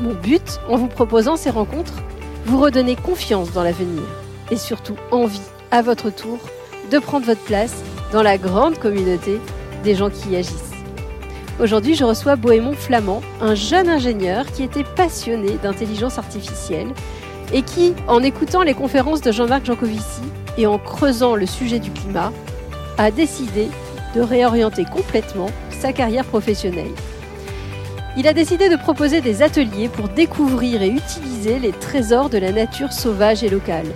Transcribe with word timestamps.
Mon 0.00 0.12
but, 0.12 0.60
en 0.68 0.76
vous 0.76 0.88
proposant 0.88 1.36
ces 1.36 1.50
rencontres, 1.50 2.02
vous 2.44 2.60
redonner 2.60 2.96
confiance 2.96 3.52
dans 3.52 3.62
l'avenir 3.62 4.02
et 4.50 4.56
surtout 4.56 4.96
envie, 5.10 5.40
à 5.70 5.82
votre 5.82 6.10
tour, 6.10 6.38
de 6.90 6.98
prendre 6.98 7.26
votre 7.26 7.42
place 7.42 7.82
dans 8.12 8.22
la 8.22 8.38
grande 8.38 8.78
communauté 8.78 9.40
des 9.82 9.94
gens 9.94 10.10
qui 10.10 10.30
y 10.30 10.36
agissent. 10.36 10.72
Aujourd'hui, 11.58 11.94
je 11.94 12.04
reçois 12.04 12.36
Bohémond 12.36 12.74
Flamand, 12.74 13.22
un 13.40 13.54
jeune 13.54 13.88
ingénieur 13.88 14.44
qui 14.52 14.62
était 14.62 14.84
passionné 14.84 15.52
d'intelligence 15.62 16.18
artificielle 16.18 16.88
et 17.52 17.62
qui, 17.62 17.94
en 18.06 18.22
écoutant 18.22 18.62
les 18.62 18.74
conférences 18.74 19.22
de 19.22 19.32
Jean-Marc 19.32 19.64
Jancovici 19.64 20.22
et 20.58 20.66
en 20.66 20.78
creusant 20.78 21.34
le 21.34 21.46
sujet 21.46 21.78
du 21.78 21.90
climat, 21.90 22.32
a 22.98 23.10
décidé 23.10 23.68
de 24.14 24.20
réorienter 24.20 24.84
complètement 24.84 25.48
sa 25.70 25.92
carrière 25.92 26.24
professionnelle 26.24 26.92
il 28.16 28.26
a 28.26 28.32
décidé 28.32 28.70
de 28.70 28.76
proposer 28.76 29.20
des 29.20 29.42
ateliers 29.42 29.88
pour 29.88 30.08
découvrir 30.08 30.82
et 30.82 30.88
utiliser 30.88 31.58
les 31.58 31.72
trésors 31.72 32.30
de 32.30 32.38
la 32.38 32.50
nature 32.50 32.92
sauvage 32.92 33.44
et 33.44 33.50
locale. 33.50 33.86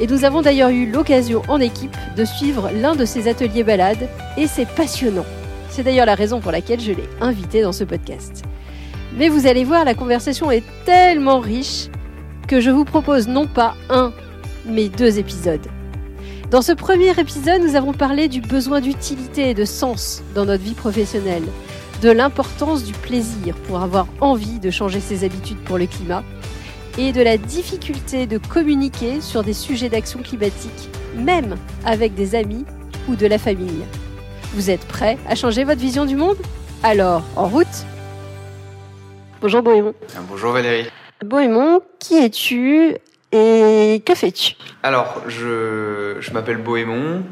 Et 0.00 0.06
nous 0.08 0.24
avons 0.24 0.42
d'ailleurs 0.42 0.70
eu 0.70 0.90
l'occasion 0.90 1.42
en 1.48 1.60
équipe 1.60 1.96
de 2.16 2.24
suivre 2.24 2.70
l'un 2.74 2.96
de 2.96 3.04
ces 3.04 3.28
ateliers 3.28 3.62
balades 3.62 4.08
et 4.36 4.48
c'est 4.48 4.68
passionnant. 4.68 5.26
C'est 5.70 5.84
d'ailleurs 5.84 6.06
la 6.06 6.16
raison 6.16 6.40
pour 6.40 6.50
laquelle 6.50 6.80
je 6.80 6.92
l'ai 6.92 7.08
invité 7.20 7.62
dans 7.62 7.72
ce 7.72 7.84
podcast. 7.84 8.42
Mais 9.16 9.28
vous 9.28 9.46
allez 9.46 9.64
voir, 9.64 9.84
la 9.84 9.94
conversation 9.94 10.50
est 10.50 10.64
tellement 10.84 11.38
riche 11.38 11.88
que 12.48 12.60
je 12.60 12.70
vous 12.70 12.84
propose 12.84 13.28
non 13.28 13.46
pas 13.46 13.76
un, 13.90 14.12
mais 14.66 14.88
deux 14.88 15.18
épisodes. 15.18 15.66
Dans 16.50 16.62
ce 16.62 16.72
premier 16.72 17.10
épisode, 17.18 17.62
nous 17.62 17.76
avons 17.76 17.92
parlé 17.92 18.28
du 18.28 18.40
besoin 18.40 18.80
d'utilité 18.80 19.50
et 19.50 19.54
de 19.54 19.64
sens 19.64 20.22
dans 20.34 20.46
notre 20.46 20.62
vie 20.62 20.74
professionnelle 20.74 21.44
de 22.02 22.10
l'importance 22.10 22.82
du 22.82 22.92
plaisir 22.92 23.54
pour 23.68 23.80
avoir 23.80 24.08
envie 24.20 24.58
de 24.58 24.70
changer 24.70 24.98
ses 24.98 25.24
habitudes 25.24 25.62
pour 25.64 25.78
le 25.78 25.86
climat 25.86 26.24
et 26.98 27.12
de 27.12 27.22
la 27.22 27.36
difficulté 27.36 28.26
de 28.26 28.38
communiquer 28.38 29.20
sur 29.20 29.44
des 29.44 29.52
sujets 29.52 29.88
d'action 29.88 30.20
climatique, 30.20 30.90
même 31.14 31.54
avec 31.84 32.14
des 32.14 32.34
amis 32.34 32.64
ou 33.08 33.14
de 33.14 33.26
la 33.28 33.38
famille. 33.38 33.84
Vous 34.52 34.68
êtes 34.68 34.84
prêts 34.86 35.16
à 35.28 35.36
changer 35.36 35.62
votre 35.62 35.80
vision 35.80 36.04
du 36.04 36.16
monde? 36.16 36.36
Alors, 36.82 37.22
en 37.36 37.46
route 37.46 37.86
Bonjour 39.40 39.62
Bohémond. 39.62 39.94
Bonjour 40.28 40.52
Valérie. 40.52 40.88
Bohémond, 41.24 41.82
qui 42.00 42.16
es-tu 42.16 42.96
et 43.30 44.02
que 44.04 44.14
fais-tu? 44.16 44.56
Alors, 44.82 45.22
je, 45.28 46.16
je 46.18 46.32
m'appelle 46.32 46.58
Bohémond 46.58 47.22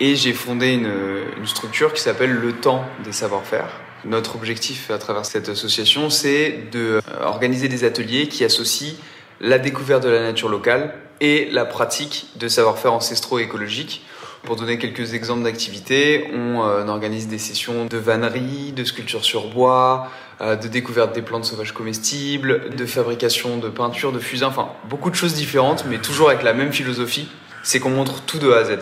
et 0.00 0.16
j'ai 0.16 0.34
fondé 0.34 0.74
une, 0.74 0.92
une 1.38 1.46
structure 1.46 1.94
qui 1.94 2.02
s'appelle 2.02 2.32
Le 2.32 2.52
Temps 2.52 2.84
des 3.04 3.12
savoir-faire. 3.12 3.68
Notre 4.04 4.36
objectif 4.36 4.90
à 4.90 4.98
travers 4.98 5.24
cette 5.24 5.48
association, 5.48 6.10
c'est 6.10 6.70
d'organiser 6.72 7.66
euh, 7.66 7.70
des 7.70 7.84
ateliers 7.84 8.28
qui 8.28 8.44
associent 8.44 8.94
la 9.40 9.58
découverte 9.58 10.02
de 10.02 10.08
la 10.08 10.20
nature 10.20 10.48
locale 10.48 10.94
et 11.20 11.48
la 11.50 11.64
pratique 11.64 12.28
de 12.36 12.48
savoir-faire 12.48 12.92
ancestraux 12.92 13.38
écologiques. 13.38 14.02
Pour 14.44 14.54
donner 14.54 14.78
quelques 14.78 15.14
exemples 15.14 15.42
d'activités, 15.42 16.30
on, 16.32 16.62
euh, 16.62 16.86
organise 16.86 17.26
des 17.26 17.38
sessions 17.38 17.86
de 17.86 17.96
vannerie, 17.98 18.72
de 18.72 18.84
sculpture 18.84 19.24
sur 19.24 19.48
bois, 19.48 20.08
euh, 20.40 20.54
de 20.54 20.68
découverte 20.68 21.12
des 21.12 21.22
plantes 21.22 21.44
sauvages 21.44 21.72
comestibles, 21.72 22.70
de 22.74 22.86
fabrication 22.86 23.58
de 23.58 23.68
peinture, 23.68 24.12
de 24.12 24.20
fusains, 24.20 24.46
enfin 24.46 24.68
beaucoup 24.88 25.10
de 25.10 25.16
choses 25.16 25.34
différentes, 25.34 25.84
mais 25.88 25.98
toujours 25.98 26.28
avec 26.28 26.44
la 26.44 26.54
même 26.54 26.72
philosophie, 26.72 27.28
c'est 27.64 27.80
qu'on 27.80 27.90
montre 27.90 28.22
tout 28.22 28.38
de 28.38 28.50
A 28.52 28.58
à 28.58 28.64
Z. 28.64 28.78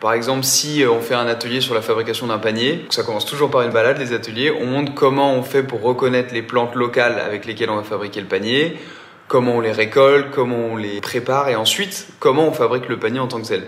Par 0.00 0.14
exemple, 0.14 0.44
si 0.44 0.82
euh, 0.82 0.90
on 0.90 1.00
fait 1.00 1.14
un 1.14 1.26
atelier 1.26 1.60
sur 1.60 1.74
la 1.74 1.82
fabrication 1.82 2.26
d'un 2.26 2.38
panier, 2.38 2.86
ça 2.88 3.02
commence 3.02 3.26
toujours 3.26 3.50
par 3.50 3.62
une 3.62 3.70
balade, 3.70 3.98
les 3.98 4.14
ateliers, 4.14 4.50
on 4.50 4.64
montre 4.64 4.94
comment 4.94 5.34
on 5.34 5.42
fait 5.42 5.62
pour 5.62 5.82
reconnaître 5.82 6.32
les 6.32 6.42
plantes 6.42 6.74
locales 6.74 7.18
avec 7.20 7.44
lesquelles 7.44 7.68
on 7.68 7.76
va 7.76 7.82
fabriquer 7.82 8.20
le 8.20 8.26
panier, 8.26 8.78
comment 9.28 9.56
on 9.56 9.60
les 9.60 9.72
récolte, 9.72 10.30
comment 10.30 10.56
on 10.72 10.76
les 10.76 11.02
prépare 11.02 11.50
et 11.50 11.54
ensuite 11.54 12.08
comment 12.18 12.48
on 12.48 12.52
fabrique 12.52 12.88
le 12.88 12.98
panier 12.98 13.20
en 13.20 13.28
tant 13.28 13.42
que 13.42 13.46
tel. 13.46 13.64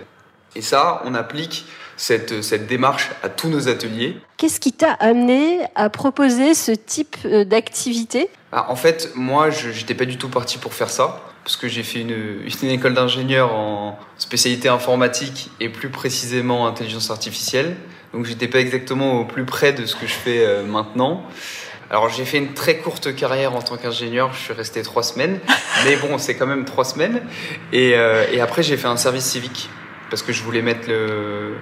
Et 0.57 0.63
ça, 0.63 1.03
on 1.05 1.15
applique 1.15 1.67
cette, 1.97 2.43
cette 2.43 2.67
démarche 2.67 3.11
à 3.23 3.29
tous 3.29 3.49
nos 3.49 3.69
ateliers. 3.69 4.17
Qu'est-ce 4.37 4.61
qui 4.61 4.73
t'a 4.73 4.93
amené 4.93 5.61
à 5.75 5.91
proposer 5.91 6.55
ce 6.55 6.73
type 6.73 7.17
euh, 7.25 7.45
d'activité? 7.45 8.29
Ah, 8.53 8.71
En 8.71 8.77
fait, 8.77 9.11
moi, 9.15 9.51
je 9.51 9.69
n'étais 9.69 9.95
pas 9.95 10.05
du 10.05 10.19
tout 10.19 10.29
parti 10.29 10.59
pour 10.59 10.75
faire 10.75 10.91
ça 10.91 11.21
parce 11.45 11.57
que 11.57 11.69
j'ai 11.69 11.83
fait 11.83 12.01
une, 12.01 12.47
une 12.63 12.69
école 12.69 12.95
d'ingénieur 12.95 13.55
en 13.55 13.99
spécialité 14.17 14.69
informatique 14.69 15.51
et 15.61 15.69
plus 15.69 15.89
précisément 15.89 16.67
intelligence 16.67 17.11
artificielle. 17.11 17.77
Donc 18.15 18.27
j'étais 18.27 18.49
pas 18.49 18.61
exactement 18.61 19.21
au 19.21 19.25
plus 19.25 19.45
près 19.45 19.73
de 19.73 19.87
ce 19.87 19.97
que 19.97 20.07
je 20.07 20.13
fais 20.13 20.45
euh, 20.45 20.63
maintenant. 20.63 21.25
Alors 21.91 22.09
j'ai 22.09 22.25
fait 22.25 22.39
une 22.39 22.55
très 22.55 22.79
courte 22.79 23.15
carrière 23.15 23.55
en 23.55 23.61
tant 23.61 23.77
qu'ingénieur, 23.77 24.33
je 24.33 24.39
suis 24.39 24.53
resté 24.53 24.83
trois 24.83 25.03
semaines, 25.03 25.41
mais 25.85 25.97
bon 25.97 26.19
c'est 26.19 26.37
quand 26.37 26.47
même 26.47 26.65
trois 26.65 26.85
semaines. 26.85 27.23
Et, 27.73 27.95
euh, 27.95 28.25
et 28.33 28.41
après 28.41 28.63
j'ai 28.63 28.77
fait 28.77 28.89
un 28.89 28.97
service 28.97 29.25
civique 29.25 29.69
parce 30.11 30.23
que 30.23 30.33
je 30.33 30.43
voulais 30.43 30.63
mettre 30.63 30.89
le, 30.89 31.55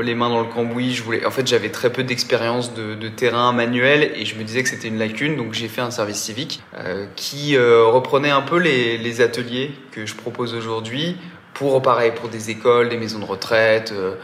les 0.00 0.14
mains 0.14 0.28
dans 0.28 0.40
le 0.40 0.46
cambouis. 0.46 0.94
Je 0.94 1.02
voulais, 1.02 1.24
en 1.24 1.30
fait, 1.30 1.46
j'avais 1.46 1.70
très 1.70 1.90
peu 1.90 2.04
d'expérience 2.04 2.74
de, 2.74 3.08
terrain 3.08 3.52
manuel 3.52 4.12
et 4.14 4.24
je 4.24 4.36
me 4.36 4.44
disais 4.44 4.62
que 4.62 4.68
c'était 4.68 4.88
une 4.88 4.98
lacune, 4.98 5.36
donc 5.36 5.54
j'ai 5.54 5.68
fait 5.68 5.80
un 5.80 5.90
service 5.90 6.18
civique 6.18 6.62
euh, 6.76 7.06
qui 7.16 7.56
euh, 7.56 7.86
reprenait 7.86 8.30
un 8.30 8.42
peu 8.42 8.58
les, 8.58 9.20
ateliers 9.20 9.72
que 9.90 10.06
je 10.06 10.14
propose 10.14 10.54
aujourd'hui 10.54 11.16
pour, 11.54 11.80
pareil, 11.82 12.12
pour 12.14 12.28
des 12.28 12.50
écoles, 12.50 12.88
des 12.90 12.96
maisons 12.96 13.18
de 13.18 13.24
retraite. 13.24 13.92
Euh, 13.92 14.14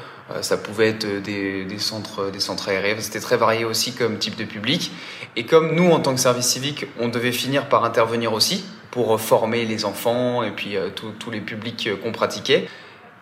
ça 0.41 0.57
pouvait 0.57 0.89
être 0.89 1.23
des, 1.23 1.65
des, 1.65 1.79
centres, 1.79 2.31
des 2.31 2.41
centres 2.41 2.69
aérés. 2.69 2.95
C'était 3.01 3.21
très 3.21 3.37
varié 3.37 3.65
aussi 3.65 3.93
comme 3.93 4.19
type 4.19 4.37
de 4.37 4.45
public. 4.45 4.93
Et 5.37 5.45
comme 5.45 5.75
nous, 5.75 5.91
en 5.91 6.01
tant 6.01 6.15
que 6.15 6.21
service 6.21 6.47
civique, 6.47 6.87
on 7.01 7.09
devait 7.09 7.33
finir 7.33 7.69
par 7.69 7.85
intervenir 7.85 8.33
aussi 8.33 8.65
pour 8.91 9.21
former 9.21 9.65
les 9.65 9.85
enfants 9.85 10.43
et 10.45 10.53
puis 10.53 10.77
tous 11.19 11.31
les 11.31 11.41
publics 11.41 11.91
qu'on 12.03 12.13
pratiquait 12.13 12.69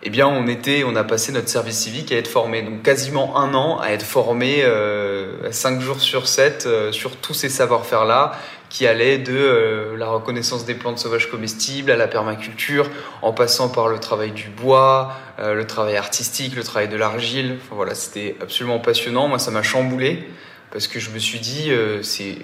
eh 0.05 0.09
bien, 0.09 0.27
on 0.27 0.47
était, 0.47 0.83
on 0.85 0.97
a 0.97 1.05
passé 1.05 1.31
notre 1.31 1.47
service 1.47 1.77
civique 1.77 2.11
à 2.11 2.17
être 2.17 2.27
formé. 2.27 2.61
Donc, 2.61 2.83
quasiment 2.83 3.37
un 3.37 3.53
an 3.53 3.79
à 3.79 3.91
être 3.91 4.03
formé 4.03 4.61
euh, 4.63 5.49
5 5.49 5.79
jours 5.79 6.01
sur 6.01 6.27
7 6.27 6.65
euh, 6.65 6.91
sur 6.91 7.15
tous 7.15 7.33
ces 7.33 7.47
savoir-faire-là 7.47 8.33
qui 8.69 8.85
allaient 8.85 9.17
de 9.17 9.33
euh, 9.33 9.95
la 9.95 10.07
reconnaissance 10.07 10.65
des 10.65 10.73
plantes 10.73 10.99
sauvages 10.99 11.31
comestibles 11.31 11.89
à 11.89 11.95
la 11.95 12.07
permaculture, 12.07 12.89
en 13.21 13.31
passant 13.31 13.69
par 13.69 13.87
le 13.87 13.97
travail 13.97 14.31
du 14.31 14.49
bois, 14.49 15.13
euh, 15.39 15.53
le 15.53 15.65
travail 15.65 15.95
artistique, 15.95 16.55
le 16.57 16.63
travail 16.63 16.89
de 16.89 16.97
l'argile. 16.97 17.57
Enfin, 17.61 17.75
voilà, 17.75 17.95
c'était 17.95 18.35
absolument 18.41 18.79
passionnant. 18.79 19.29
Moi, 19.29 19.39
ça 19.39 19.51
m'a 19.51 19.63
chamboulé 19.63 20.27
parce 20.71 20.87
que 20.87 20.99
je 20.99 21.11
me 21.11 21.19
suis 21.19 21.39
dit, 21.39 21.71
c'est 22.01 22.35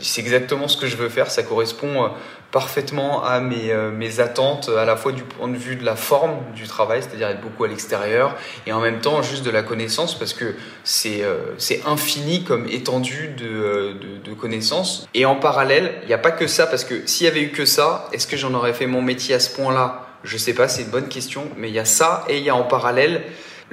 c'est 0.00 0.20
exactement 0.20 0.68
ce 0.68 0.76
que 0.76 0.86
je 0.86 0.96
veux 0.96 1.08
faire. 1.08 1.30
Ça 1.30 1.42
correspond 1.42 2.10
parfaitement 2.52 3.24
à 3.24 3.40
mes, 3.40 3.72
euh, 3.72 3.90
mes 3.90 4.20
attentes, 4.20 4.68
à 4.68 4.84
la 4.84 4.94
fois 4.94 5.10
du 5.10 5.22
point 5.22 5.48
de 5.48 5.56
vue 5.56 5.74
de 5.74 5.84
la 5.84 5.96
forme 5.96 6.36
du 6.54 6.64
travail, 6.68 7.02
c'est-à-dire 7.02 7.28
être 7.28 7.40
beaucoup 7.40 7.64
à 7.64 7.68
l'extérieur, 7.68 8.36
et 8.66 8.72
en 8.72 8.80
même 8.80 9.00
temps 9.00 9.22
juste 9.22 9.42
de 9.42 9.50
la 9.50 9.62
connaissance, 9.62 10.16
parce 10.16 10.34
que 10.34 10.54
c'est 10.84 11.22
euh, 11.22 11.56
infini 11.86 12.44
comme 12.44 12.68
étendue 12.68 13.34
de, 13.36 13.46
euh, 13.48 13.94
de, 14.22 14.34
connaissances. 14.34 15.08
Et 15.14 15.24
en 15.24 15.34
parallèle, 15.34 15.94
il 16.02 16.08
n'y 16.08 16.14
a 16.14 16.18
pas 16.18 16.30
que 16.30 16.46
ça, 16.46 16.66
parce 16.66 16.84
que 16.84 17.06
s'il 17.06 17.26
y 17.26 17.30
avait 17.30 17.42
eu 17.42 17.50
que 17.50 17.64
ça, 17.64 18.08
est-ce 18.12 18.26
que 18.26 18.36
j'en 18.36 18.52
aurais 18.52 18.74
fait 18.74 18.86
mon 18.86 19.02
métier 19.02 19.34
à 19.34 19.40
ce 19.40 19.54
point-là? 19.54 20.06
Je 20.22 20.36
sais 20.36 20.52
pas, 20.52 20.68
c'est 20.68 20.82
une 20.82 20.90
bonne 20.90 21.08
question, 21.08 21.48
mais 21.56 21.68
il 21.68 21.74
y 21.74 21.78
a 21.78 21.86
ça, 21.86 22.24
et 22.28 22.36
il 22.36 22.44
y 22.44 22.50
a 22.50 22.54
en 22.54 22.64
parallèle 22.64 23.22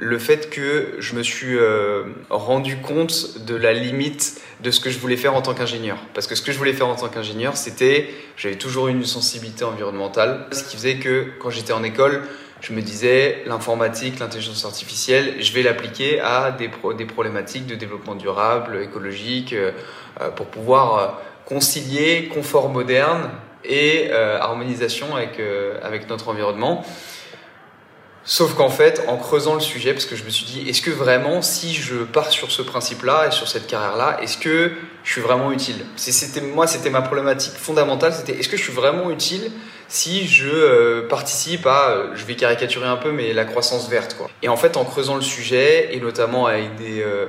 le 0.02 0.18
fait 0.18 0.48
que 0.48 0.94
je 0.98 1.14
me 1.14 1.22
suis 1.22 1.58
euh, 1.58 2.04
rendu 2.30 2.78
compte 2.78 3.44
de 3.44 3.54
la 3.54 3.74
limite 3.74 4.40
de 4.60 4.70
ce 4.70 4.80
que 4.80 4.88
je 4.88 4.98
voulais 4.98 5.18
faire 5.18 5.34
en 5.34 5.42
tant 5.42 5.52
qu'ingénieur. 5.52 5.98
Parce 6.14 6.26
que 6.26 6.34
ce 6.34 6.40
que 6.40 6.52
je 6.52 6.58
voulais 6.58 6.72
faire 6.72 6.88
en 6.88 6.94
tant 6.94 7.08
qu'ingénieur, 7.08 7.58
c'était, 7.58 8.08
j'avais 8.34 8.56
toujours 8.56 8.88
une 8.88 9.04
sensibilité 9.04 9.62
environnementale, 9.62 10.46
ce 10.52 10.64
qui 10.64 10.76
faisait 10.76 10.96
que 10.96 11.26
quand 11.38 11.50
j'étais 11.50 11.74
en 11.74 11.82
école, 11.82 12.22
je 12.62 12.72
me 12.72 12.80
disais, 12.80 13.42
l'informatique, 13.44 14.18
l'intelligence 14.20 14.64
artificielle, 14.64 15.34
je 15.38 15.52
vais 15.52 15.62
l'appliquer 15.62 16.18
à 16.20 16.50
des, 16.50 16.68
problématiques 17.04 17.66
de 17.66 17.74
développement 17.74 18.14
durable, 18.14 18.80
écologique, 18.82 19.52
euh, 19.52 19.72
euh, 20.22 20.30
pour 20.30 20.46
pouvoir 20.46 21.20
concilier 21.44 22.30
confort 22.32 22.70
moderne 22.70 23.28
et 23.64 24.10
harmonisation 24.12 25.14
avec, 25.14 25.40
avec 25.82 26.08
notre 26.08 26.28
environnement. 26.28 26.84
Sauf 28.24 28.54
qu'en 28.54 28.68
fait, 28.68 29.02
en 29.08 29.16
creusant 29.16 29.54
le 29.54 29.60
sujet, 29.60 29.92
parce 29.92 30.04
que 30.04 30.14
je 30.14 30.24
me 30.24 30.30
suis 30.30 30.44
dit, 30.44 30.68
est-ce 30.68 30.82
que 30.82 30.90
vraiment, 30.90 31.40
si 31.40 31.74
je 31.74 31.96
pars 31.96 32.30
sur 32.30 32.52
ce 32.52 32.60
principe-là 32.60 33.28
et 33.28 33.30
sur 33.30 33.48
cette 33.48 33.66
carrière-là, 33.66 34.18
est-ce 34.22 34.36
que 34.36 34.72
je 35.02 35.10
suis 35.10 35.22
vraiment 35.22 35.50
utile? 35.52 35.86
C'était 35.96 36.42
moi, 36.42 36.66
c'était 36.66 36.90
ma 36.90 37.00
problématique 37.00 37.54
fondamentale. 37.54 38.12
C'était 38.12 38.38
est-ce 38.38 38.48
que 38.48 38.58
je 38.58 38.62
suis 38.62 38.72
vraiment 38.72 39.10
utile 39.10 39.50
si 39.88 40.28
je 40.28 40.48
euh, 40.48 41.08
participe 41.08 41.66
à, 41.66 41.90
euh, 41.90 42.10
je 42.14 42.24
vais 42.26 42.36
caricaturer 42.36 42.86
un 42.86 42.96
peu, 42.96 43.10
mais 43.10 43.32
la 43.32 43.44
croissance 43.44 43.88
verte. 43.88 44.16
Et 44.42 44.48
en 44.48 44.56
fait, 44.56 44.76
en 44.76 44.84
creusant 44.84 45.16
le 45.16 45.22
sujet 45.22 45.94
et 45.94 46.00
notamment 46.00 46.46
avec 46.46 46.76
des 46.76 47.02
euh, 47.02 47.26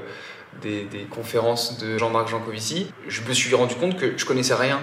des, 0.61 0.83
des, 0.83 1.05
conférences 1.05 1.77
de 1.77 1.97
Jean-Marc 1.97 2.27
Jancovici, 2.27 2.91
je 3.07 3.21
me 3.21 3.33
suis 3.33 3.55
rendu 3.55 3.73
compte 3.75 3.97
que 3.97 4.17
je 4.17 4.25
connaissais 4.25 4.53
rien 4.53 4.81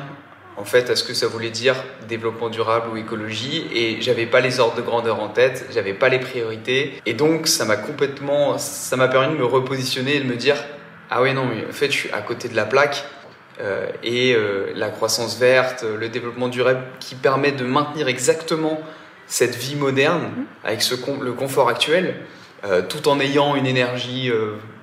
en 0.59 0.65
fait 0.65 0.91
à 0.91 0.97
ce 0.97 1.05
que 1.05 1.15
ça 1.15 1.29
voulait 1.29 1.51
dire 1.51 1.77
développement 2.09 2.49
durable 2.49 2.89
ou 2.93 2.97
écologie 2.97 3.67
et 3.73 4.01
j'avais 4.01 4.27
pas 4.27 4.41
les 4.41 4.61
ordres 4.61 4.77
de 4.77 4.83
grandeur 4.83 5.21
en 5.21 5.29
tête, 5.29 5.67
j'avais 5.73 5.95
pas 5.95 6.09
les 6.09 6.19
priorités 6.19 7.01
et 7.07 7.15
donc 7.15 7.47
ça 7.47 7.65
m'a 7.65 7.77
complètement 7.77 8.59
ça 8.59 8.97
m'a 8.97 9.09
permis 9.09 9.35
de 9.35 9.39
me 9.39 9.45
repositionner 9.45 10.17
et 10.17 10.21
de 10.21 10.27
me 10.27 10.37
dire 10.37 10.57
ah 11.11 11.23
ouais 11.23 11.33
non 11.33 11.47
mais 11.47 11.65
en 11.67 11.73
fait 11.73 11.87
je 11.87 11.97
suis 11.97 12.11
à 12.11 12.21
côté 12.21 12.49
de 12.49 12.57
la 12.57 12.65
plaque 12.65 13.05
euh, 13.61 13.89
et 14.03 14.35
euh, 14.35 14.73
la 14.75 14.89
croissance 14.89 15.39
verte, 15.39 15.85
le 15.85 16.09
développement 16.09 16.49
durable 16.49 16.83
qui 17.01 17.15
permet 17.15 17.53
de 17.53 17.65
maintenir 17.65 18.09
exactement 18.09 18.81
cette 19.27 19.57
vie 19.57 19.77
moderne 19.77 20.23
mm-hmm. 20.23 20.67
avec 20.67 20.83
ce 20.83 20.95
le 21.23 21.33
confort 21.33 21.69
actuel 21.69 22.17
euh, 22.65 22.83
tout 22.83 23.09
en 23.09 23.21
ayant 23.21 23.55
une 23.55 23.67
énergie 23.67 24.33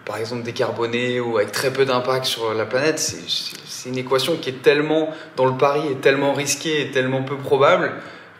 par 0.05 0.17
exemple 0.17 0.43
décarbonée 0.43 1.19
ou 1.19 1.37
avec 1.37 1.51
très 1.51 1.73
peu 1.73 1.85
d'impact 1.85 2.25
sur 2.25 2.53
la 2.53 2.65
planète, 2.65 2.99
c'est 2.99 3.89
une 3.89 3.97
équation 3.97 4.37
qui 4.37 4.49
est 4.49 4.61
tellement, 4.61 5.09
dans 5.35 5.45
le 5.45 5.57
pari, 5.57 5.87
est 5.87 6.01
tellement 6.01 6.33
risquée 6.33 6.81
et 6.81 6.91
tellement 6.91 7.23
peu 7.23 7.37
probable 7.37 7.93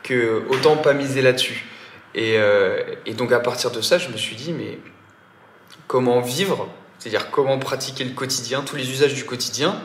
que 0.04 0.44
autant 0.50 0.78
pas 0.78 0.94
miser 0.94 1.22
là-dessus. 1.22 1.66
Et, 2.14 2.38
euh, 2.38 2.82
et, 3.06 3.14
donc 3.14 3.32
à 3.32 3.40
partir 3.40 3.72
de 3.72 3.82
ça, 3.82 3.98
je 3.98 4.10
me 4.10 4.18
suis 4.18 4.36
dit, 4.36 4.54
mais 4.54 4.80
comment 5.88 6.22
vivre, 6.22 6.70
c'est-à-dire 7.00 7.30
comment 7.30 7.60
pratiquer 7.60 8.04
le 8.04 8.12
quotidien, 8.12 8.62
tous 8.62 8.78
les 8.78 8.90
usages 8.90 9.14
du 9.14 9.26
quotidien, 9.26 9.76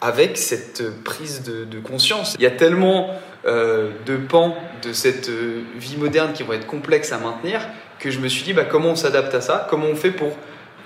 avec 0.00 0.36
cette 0.36 1.02
prise 1.02 1.42
de, 1.42 1.64
de 1.64 1.80
conscience? 1.80 2.36
Il 2.38 2.42
y 2.42 2.46
a 2.46 2.52
tellement 2.52 3.10
euh, 3.46 3.90
de 4.06 4.16
pans 4.16 4.56
de 4.82 4.92
cette 4.92 5.28
euh, 5.30 5.62
vie 5.74 5.96
moderne 5.96 6.32
qui 6.32 6.42
vont 6.42 6.52
être 6.52 6.66
complexes 6.66 7.12
à 7.12 7.18
maintenir 7.18 7.66
que 7.98 8.10
je 8.10 8.20
me 8.20 8.28
suis 8.28 8.44
dit, 8.44 8.52
bah, 8.52 8.64
comment 8.64 8.90
on 8.90 8.96
s'adapte 8.96 9.34
à 9.34 9.40
ça, 9.40 9.66
comment 9.68 9.86
on 9.86 9.96
fait 9.96 10.12
pour 10.12 10.36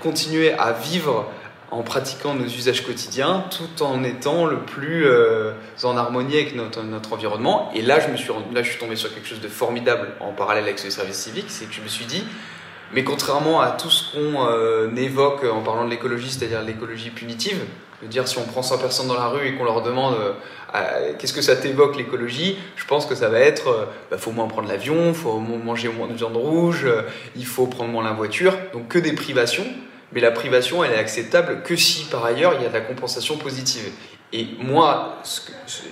continuer 0.03 0.53
à 0.53 0.73
vivre 0.73 1.31
en 1.71 1.83
pratiquant 1.83 2.35
nos 2.35 2.45
usages 2.45 2.85
quotidiens 2.85 3.45
tout 3.51 3.83
en 3.83 4.05
étant 4.05 4.45
le 4.45 4.59
plus 4.59 5.07
euh, 5.07 5.53
en 5.85 5.97
harmonie 5.97 6.35
avec 6.35 6.55
notre, 6.55 7.13
environnement. 7.13 7.71
Et 7.75 7.81
là 7.81 7.99
je, 7.99 8.09
me 8.09 8.17
suis, 8.17 8.31
là, 8.53 8.63
je 8.63 8.71
suis 8.71 8.79
tombé 8.79 8.95
sur 8.95 9.13
quelque 9.13 9.27
chose 9.27 9.41
de 9.41 9.49
formidable 9.49 10.09
en 10.21 10.33
parallèle 10.33 10.65
avec 10.65 10.79
ce 10.79 10.91
service 10.91 11.17
civique, 11.17 11.47
c'est 11.49 11.65
que 11.65 11.73
je 11.73 11.81
me 11.81 11.89
suis 11.89 12.05
dit, 12.05 12.25
mais 12.93 13.05
contrairement 13.05 13.61
à 13.61 13.71
tout 13.71 13.89
ce 13.91 14.13
qu'on 14.13 14.47
euh, 14.47 14.95
évoque 14.97 15.45
en 15.45 15.63
parlant 15.63 15.87
de 15.87 15.91
l'écologie, 15.91 16.31
c'est-à-dire 16.31 16.63
l'écologie 16.63 17.09
punitive, 17.09 17.59
de 18.03 18.07
dire 18.07 18.29
si 18.29 18.37
on 18.37 18.45
prend 18.45 18.63
100 18.63 18.79
personnes 18.79 19.09
dans 19.09 19.15
la 19.15 19.29
rue 19.29 19.47
et 19.47 19.55
qu'on 19.55 19.65
leur 19.65 19.81
demande 19.81 20.15
euh, 20.75 21.13
qu'est-ce 21.19 21.33
que 21.33 21.41
ça 21.41 21.57
t'évoque 21.57 21.97
l'écologie, 21.97 22.59
je 22.77 22.85
pense 22.85 23.07
que 23.07 23.15
ça 23.15 23.31
va 23.31 23.39
être 23.39 23.69
euh, 23.69 23.85
bah, 24.11 24.19
faut 24.19 24.33
moins 24.33 24.47
prendre 24.47 24.69
l'avion, 24.69 25.15
faut 25.15 25.39
manger 25.39 25.89
moins 25.89 26.09
de 26.09 26.15
viande 26.15 26.37
rouge, 26.37 26.87
il 27.35 27.47
faut 27.47 27.67
prendre 27.67 27.91
moins 27.91 28.05
la 28.05 28.13
voiture, 28.13 28.55
donc 28.75 28.89
que 28.89 28.99
des 28.99 29.13
privations 29.13 29.67
mais 30.13 30.21
la 30.21 30.31
privation, 30.31 30.85
elle 30.85 30.93
est 30.93 30.99
acceptable 30.99 31.63
que 31.63 31.77
si 31.77 32.05
par 32.05 32.25
ailleurs 32.25 32.55
il 32.55 32.63
y 32.63 32.67
a 32.67 32.69
de 32.69 32.75
la 32.75 32.81
compensation 32.81 33.37
positive. 33.37 33.91
Et 34.35 34.47
moi, 34.59 35.23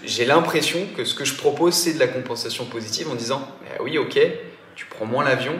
j'ai 0.04 0.24
l'impression 0.24 0.86
que 0.96 1.04
ce 1.04 1.14
que 1.14 1.26
je 1.26 1.34
propose, 1.34 1.74
c'est 1.74 1.92
de 1.92 1.98
la 1.98 2.08
compensation 2.08 2.64
positive 2.64 3.10
en 3.10 3.14
disant 3.14 3.46
eh 3.66 3.82
oui, 3.82 3.98
ok, 3.98 4.18
tu 4.76 4.86
prends 4.86 5.04
moins 5.04 5.24
l'avion, 5.24 5.54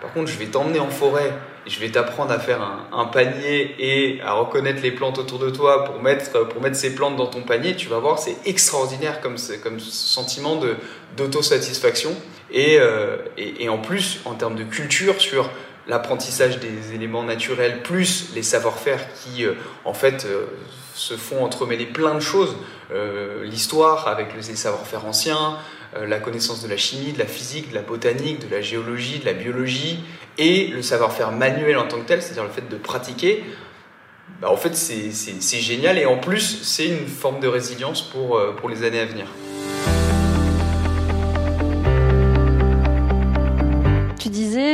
par 0.00 0.12
contre, 0.12 0.30
je 0.30 0.36
vais 0.36 0.46
t'emmener 0.46 0.78
en 0.78 0.90
forêt 0.90 1.32
et 1.66 1.70
je 1.70 1.80
vais 1.80 1.88
t'apprendre 1.88 2.30
à 2.30 2.38
faire 2.38 2.60
un, 2.92 3.06
panier 3.06 3.74
et 3.78 4.20
à 4.20 4.34
reconnaître 4.34 4.82
les 4.82 4.90
plantes 4.90 5.18
autour 5.18 5.38
de 5.38 5.48
toi 5.48 5.84
pour 5.84 6.02
mettre, 6.02 6.46
pour 6.48 6.60
mettre 6.60 6.76
ces 6.76 6.94
plantes 6.94 7.16
dans 7.16 7.26
ton 7.26 7.42
panier. 7.42 7.76
Tu 7.76 7.88
vas 7.88 7.98
voir, 7.98 8.18
c'est 8.18 8.36
extraordinaire 8.44 9.20
comme, 9.20 9.36
comme 9.62 9.80
sentiment 9.80 10.60
d'autosatisfaction. 11.16 12.14
Euh, 12.54 13.16
et, 13.38 13.64
et 13.64 13.68
en 13.68 13.78
plus, 13.78 14.20
en 14.26 14.34
termes 14.34 14.54
de 14.54 14.64
culture, 14.64 15.20
sur 15.20 15.50
l'apprentissage 15.88 16.58
des 16.58 16.94
éléments 16.94 17.22
naturels 17.22 17.82
plus 17.82 18.30
les 18.34 18.42
savoir-faire 18.42 19.00
qui 19.14 19.44
euh, 19.44 19.54
en 19.84 19.94
fait 19.94 20.24
euh, 20.24 20.46
se 20.94 21.14
font 21.14 21.44
entremêler 21.44 21.86
plein 21.86 22.14
de 22.14 22.20
choses 22.20 22.56
euh, 22.92 23.44
l'histoire 23.44 24.08
avec 24.08 24.28
les 24.34 24.56
savoir-faire 24.56 25.04
anciens 25.04 25.58
la 25.98 26.18
connaissance 26.18 26.62
de 26.62 26.68
la 26.68 26.76
chimie 26.76 27.12
de 27.12 27.18
la 27.18 27.26
physique 27.26 27.70
de 27.70 27.74
la 27.74 27.80
botanique 27.80 28.46
de 28.46 28.54
la 28.54 28.60
géologie 28.60 29.18
de 29.18 29.24
la 29.24 29.32
biologie 29.32 30.00
et 30.36 30.66
le 30.66 30.82
savoir-faire 30.82 31.32
manuel 31.32 31.78
en 31.78 31.86
tant 31.86 31.98
que 31.98 32.06
tel 32.06 32.20
c'est-à-dire 32.20 32.44
le 32.44 32.50
fait 32.50 32.68
de 32.68 32.76
pratiquer 32.76 33.44
bah, 34.42 34.50
en 34.50 34.56
fait 34.56 34.74
c'est 34.74 35.60
génial 35.60 35.96
et 35.96 36.04
en 36.04 36.18
plus 36.18 36.62
c'est 36.64 36.86
une 36.86 37.06
forme 37.06 37.40
de 37.40 37.48
résilience 37.48 38.02
pour, 38.02 38.38
pour 38.56 38.68
les 38.68 38.82
années 38.82 39.00
à 39.00 39.06
venir. 39.06 39.26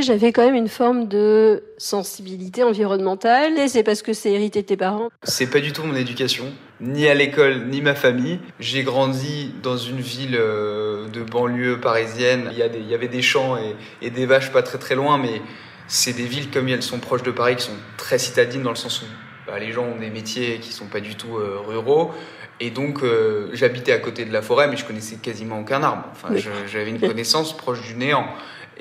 J'avais 0.03 0.33
quand 0.33 0.45
même 0.45 0.55
une 0.55 0.69
forme 0.69 1.09
de 1.09 1.63
sensibilité 1.79 2.63
environnementale. 2.63 3.59
Et 3.59 3.69
c'est 3.69 3.83
parce 3.83 4.03
que 4.03 4.13
c'est 4.13 4.33
hérité 4.33 4.63
de 4.63 4.67
tes 4.67 4.77
parents 4.77 5.09
C'est 5.23 5.49
pas 5.49 5.61
du 5.61 5.73
tout 5.73 5.83
mon 5.83 5.95
éducation, 5.95 6.45
ni 6.81 7.09
à 7.09 7.15
l'école, 7.15 7.67
ni 7.69 7.81
ma 7.81 7.95
famille. 7.95 8.39
J'ai 8.61 8.83
grandi 8.83 9.53
dans 9.63 9.77
une 9.77 10.01
ville 10.01 10.37
euh, 10.37 11.09
de 11.09 11.23
banlieue 11.23 11.81
parisienne. 11.81 12.49
Il 12.53 12.59
y, 12.59 12.63
a 12.63 12.69
des, 12.69 12.79
il 12.79 12.89
y 12.89 12.95
avait 12.95 13.09
des 13.09 13.23
champs 13.23 13.57
et, 14.03 14.11
des 14.11 14.27
vaches 14.27 14.53
pas 14.53 14.63
très 14.63 14.79
très 14.79 14.95
loin, 14.95 15.19
mais 15.19 15.41
c'est 15.87 16.13
des 16.13 16.27
villes 16.27 16.51
comme 16.51 16.69
elles 16.69 16.83
sont 16.83 16.99
proches 16.99 17.23
de 17.23 17.31
Paris 17.31 17.57
qui 17.57 17.65
sont 17.65 17.79
très 17.97 18.19
citadines 18.19 18.63
dans 18.63 18.71
le 18.71 18.77
sens 18.77 19.03
où 19.03 19.07
bah, 19.47 19.59
les 19.59 19.73
gens 19.73 19.85
ont 19.85 19.99
des 19.99 20.11
métiers 20.11 20.59
qui 20.61 20.73
sont 20.73 20.87
pas 20.87 21.01
du 21.01 21.15
tout 21.15 21.37
euh, 21.37 21.59
ruraux. 21.67 22.13
Et 22.61 22.71
donc, 22.71 23.03
euh, 23.03 23.49
j'habitais 23.55 23.91
à 23.91 23.99
côté 23.99 24.25
de 24.25 24.33
la 24.33 24.41
forêt, 24.41 24.69
mais 24.69 24.77
je 24.77 24.85
connaissais 24.85 25.17
quasiment 25.17 25.59
aucun 25.59 25.83
arbre. 25.83 26.05
Enfin, 26.13 26.29
j'avais 26.67 26.91
une 26.91 27.01
connaissance 27.01 27.57
proche 27.57 27.83
du 27.83 27.95
néant. 27.97 28.27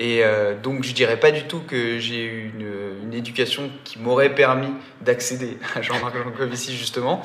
Et 0.03 0.24
euh, 0.24 0.59
donc, 0.59 0.83
je 0.83 0.94
dirais 0.94 1.19
pas 1.19 1.30
du 1.30 1.44
tout 1.44 1.59
que 1.59 2.00
j'ai 2.00 2.24
eu 2.24 2.51
une, 2.56 3.03
une, 3.03 3.13
éducation 3.13 3.69
qui 3.83 4.00
m'aurait 4.00 4.33
permis 4.33 4.74
d'accéder 5.01 5.59
à 5.75 5.83
Jean-Marc 5.83 6.18
Jancovici, 6.18 6.75
justement. 6.75 7.21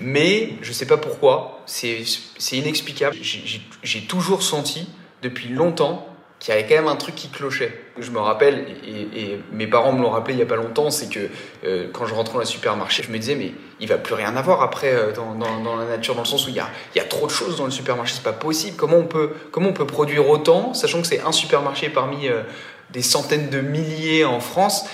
Mais 0.00 0.54
je 0.62 0.72
sais 0.72 0.86
pas 0.86 0.96
pourquoi, 0.96 1.62
c'est 1.66 2.06
inexplicable. 2.52 3.16
J'ai 3.20 4.00
toujours 4.00 4.42
senti, 4.42 4.88
depuis 5.20 5.48
longtemps, 5.48 6.08
qu'il 6.46 6.54
y 6.54 6.58
avait 6.58 6.68
quand 6.68 6.76
même 6.76 6.86
un 6.86 6.94
truc 6.94 7.16
qui 7.16 7.28
clochait. 7.28 7.76
Je 7.98 8.08
me 8.12 8.20
rappelle, 8.20 8.66
et, 8.86 9.40
mes 9.50 9.66
parents 9.66 9.92
me 9.92 10.00
l'ont 10.00 10.10
rappelé 10.10 10.34
il 10.34 10.38
y 10.38 10.42
a 10.42 10.46
pas 10.46 10.54
longtemps, 10.54 10.90
c'est 10.90 11.08
que 11.08 11.28
euh, 11.64 11.88
quand 11.92 12.06
je 12.06 12.14
rentrais 12.14 12.34
dans 12.34 12.38
le 12.38 12.44
supermarché, 12.44 13.02
je 13.02 13.10
me 13.10 13.18
disais, 13.18 13.34
mais 13.34 13.50
il 13.80 13.88
va 13.88 13.98
plus 13.98 14.14
rien 14.14 14.36
avoir 14.36 14.62
après 14.62 14.92
euh, 14.92 15.12
dans, 15.12 15.76
la 15.76 15.86
nature, 15.86 16.14
dans 16.14 16.20
le 16.20 16.26
sens 16.26 16.46
où 16.46 16.50
il 16.50 16.54
y 16.54 16.60
a, 16.60 17.04
trop 17.04 17.26
de 17.26 17.32
choses 17.32 17.56
dans 17.56 17.64
le 17.64 17.72
supermarché, 17.72 18.14
c'est 18.14 18.22
pas 18.22 18.32
possible. 18.32 18.76
Comment 18.76 18.98
on 18.98 19.06
peut, 19.06 19.30
comment 19.50 19.70
on 19.70 19.72
peut 19.72 19.88
produire 19.88 20.28
autant, 20.28 20.72
sachant 20.72 21.00
que 21.00 21.08
c'est 21.08 21.20
un 21.20 21.32
supermarché 21.32 21.88
parmi 21.88 22.28
euh, 22.28 22.42
des 22.90 23.02
centaines 23.02 23.50
de 23.50 23.60
milliers 23.60 24.24
en 24.24 24.38
France? 24.38 24.84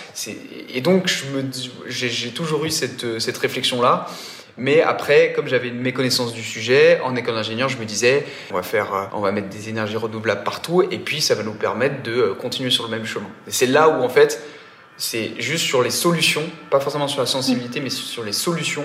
Et 0.72 0.80
donc, 0.80 1.12
j'ai 1.86 2.30
toujours 2.30 2.64
eu 2.64 2.70
cette 2.70 3.38
réflexion-là. 3.38 4.06
Mais 4.58 4.82
après, 4.82 5.32
comme 5.34 5.48
j'avais 5.48 5.68
une 5.68 5.80
méconnaissance 5.80 6.32
du 6.34 6.42
sujet, 6.42 7.00
en 7.02 7.16
école 7.16 7.34
d'ingénieur, 7.34 7.68
je 7.68 7.78
me 7.78 7.84
disais, 7.84 8.26
on 8.50 8.54
va 8.54 8.62
faire, 8.62 8.94
euh, 8.94 9.04
on 9.12 9.20
va 9.20 9.32
mettre 9.32 9.48
des 9.48 9.68
énergies 9.68 9.96
renouvelables 9.96 10.44
partout, 10.44 10.82
et 10.82 10.98
puis 10.98 11.20
ça 11.20 11.34
va 11.34 11.42
nous 11.42 11.54
permettre 11.54 12.02
de 12.02 12.12
euh, 12.12 12.34
continuer 12.34 12.70
sur 12.70 12.84
le 12.84 12.90
même 12.90 13.06
chemin. 13.06 13.28
Et 13.46 13.50
c'est 13.50 13.66
là 13.66 13.88
où 13.88 14.02
en 14.02 14.08
fait, 14.08 14.42
c'est 14.98 15.40
juste 15.40 15.64
sur 15.64 15.82
les 15.82 15.90
solutions, 15.90 16.42
pas 16.70 16.80
forcément 16.80 17.08
sur 17.08 17.20
la 17.20 17.26
sensibilité, 17.26 17.80
mais 17.80 17.90
sur 17.90 18.22
les 18.22 18.32
solutions 18.32 18.84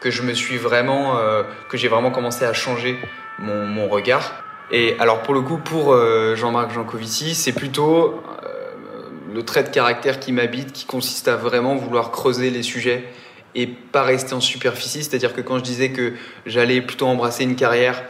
que 0.00 0.10
je 0.10 0.22
me 0.22 0.32
suis 0.32 0.56
vraiment, 0.56 1.18
euh, 1.18 1.42
que 1.68 1.76
j'ai 1.76 1.88
vraiment 1.88 2.12
commencé 2.12 2.44
à 2.44 2.52
changer 2.52 2.96
mon, 3.38 3.66
mon, 3.66 3.88
regard. 3.88 4.44
Et 4.70 4.94
alors 5.00 5.22
pour 5.22 5.34
le 5.34 5.40
coup, 5.40 5.58
pour 5.58 5.96
Jean-Marc 6.36 6.72
Jancovici, 6.72 7.34
c'est 7.34 7.52
plutôt 7.52 8.22
le 9.34 9.42
trait 9.44 9.64
de 9.64 9.68
caractère 9.68 10.20
qui 10.20 10.30
m'habite, 10.32 10.72
qui 10.72 10.86
consiste 10.86 11.26
à 11.26 11.34
vraiment 11.34 11.74
vouloir 11.74 12.12
creuser 12.12 12.50
les 12.50 12.62
sujets 12.62 13.04
et 13.54 13.66
pas 13.66 14.02
rester 14.02 14.34
en 14.34 14.40
superficie. 14.40 15.02
C'est-à-dire 15.02 15.34
que 15.34 15.40
quand 15.40 15.58
je 15.58 15.64
disais 15.64 15.90
que 15.90 16.12
j'allais 16.46 16.80
plutôt 16.80 17.06
embrasser 17.06 17.44
une 17.44 17.56
carrière 17.56 18.02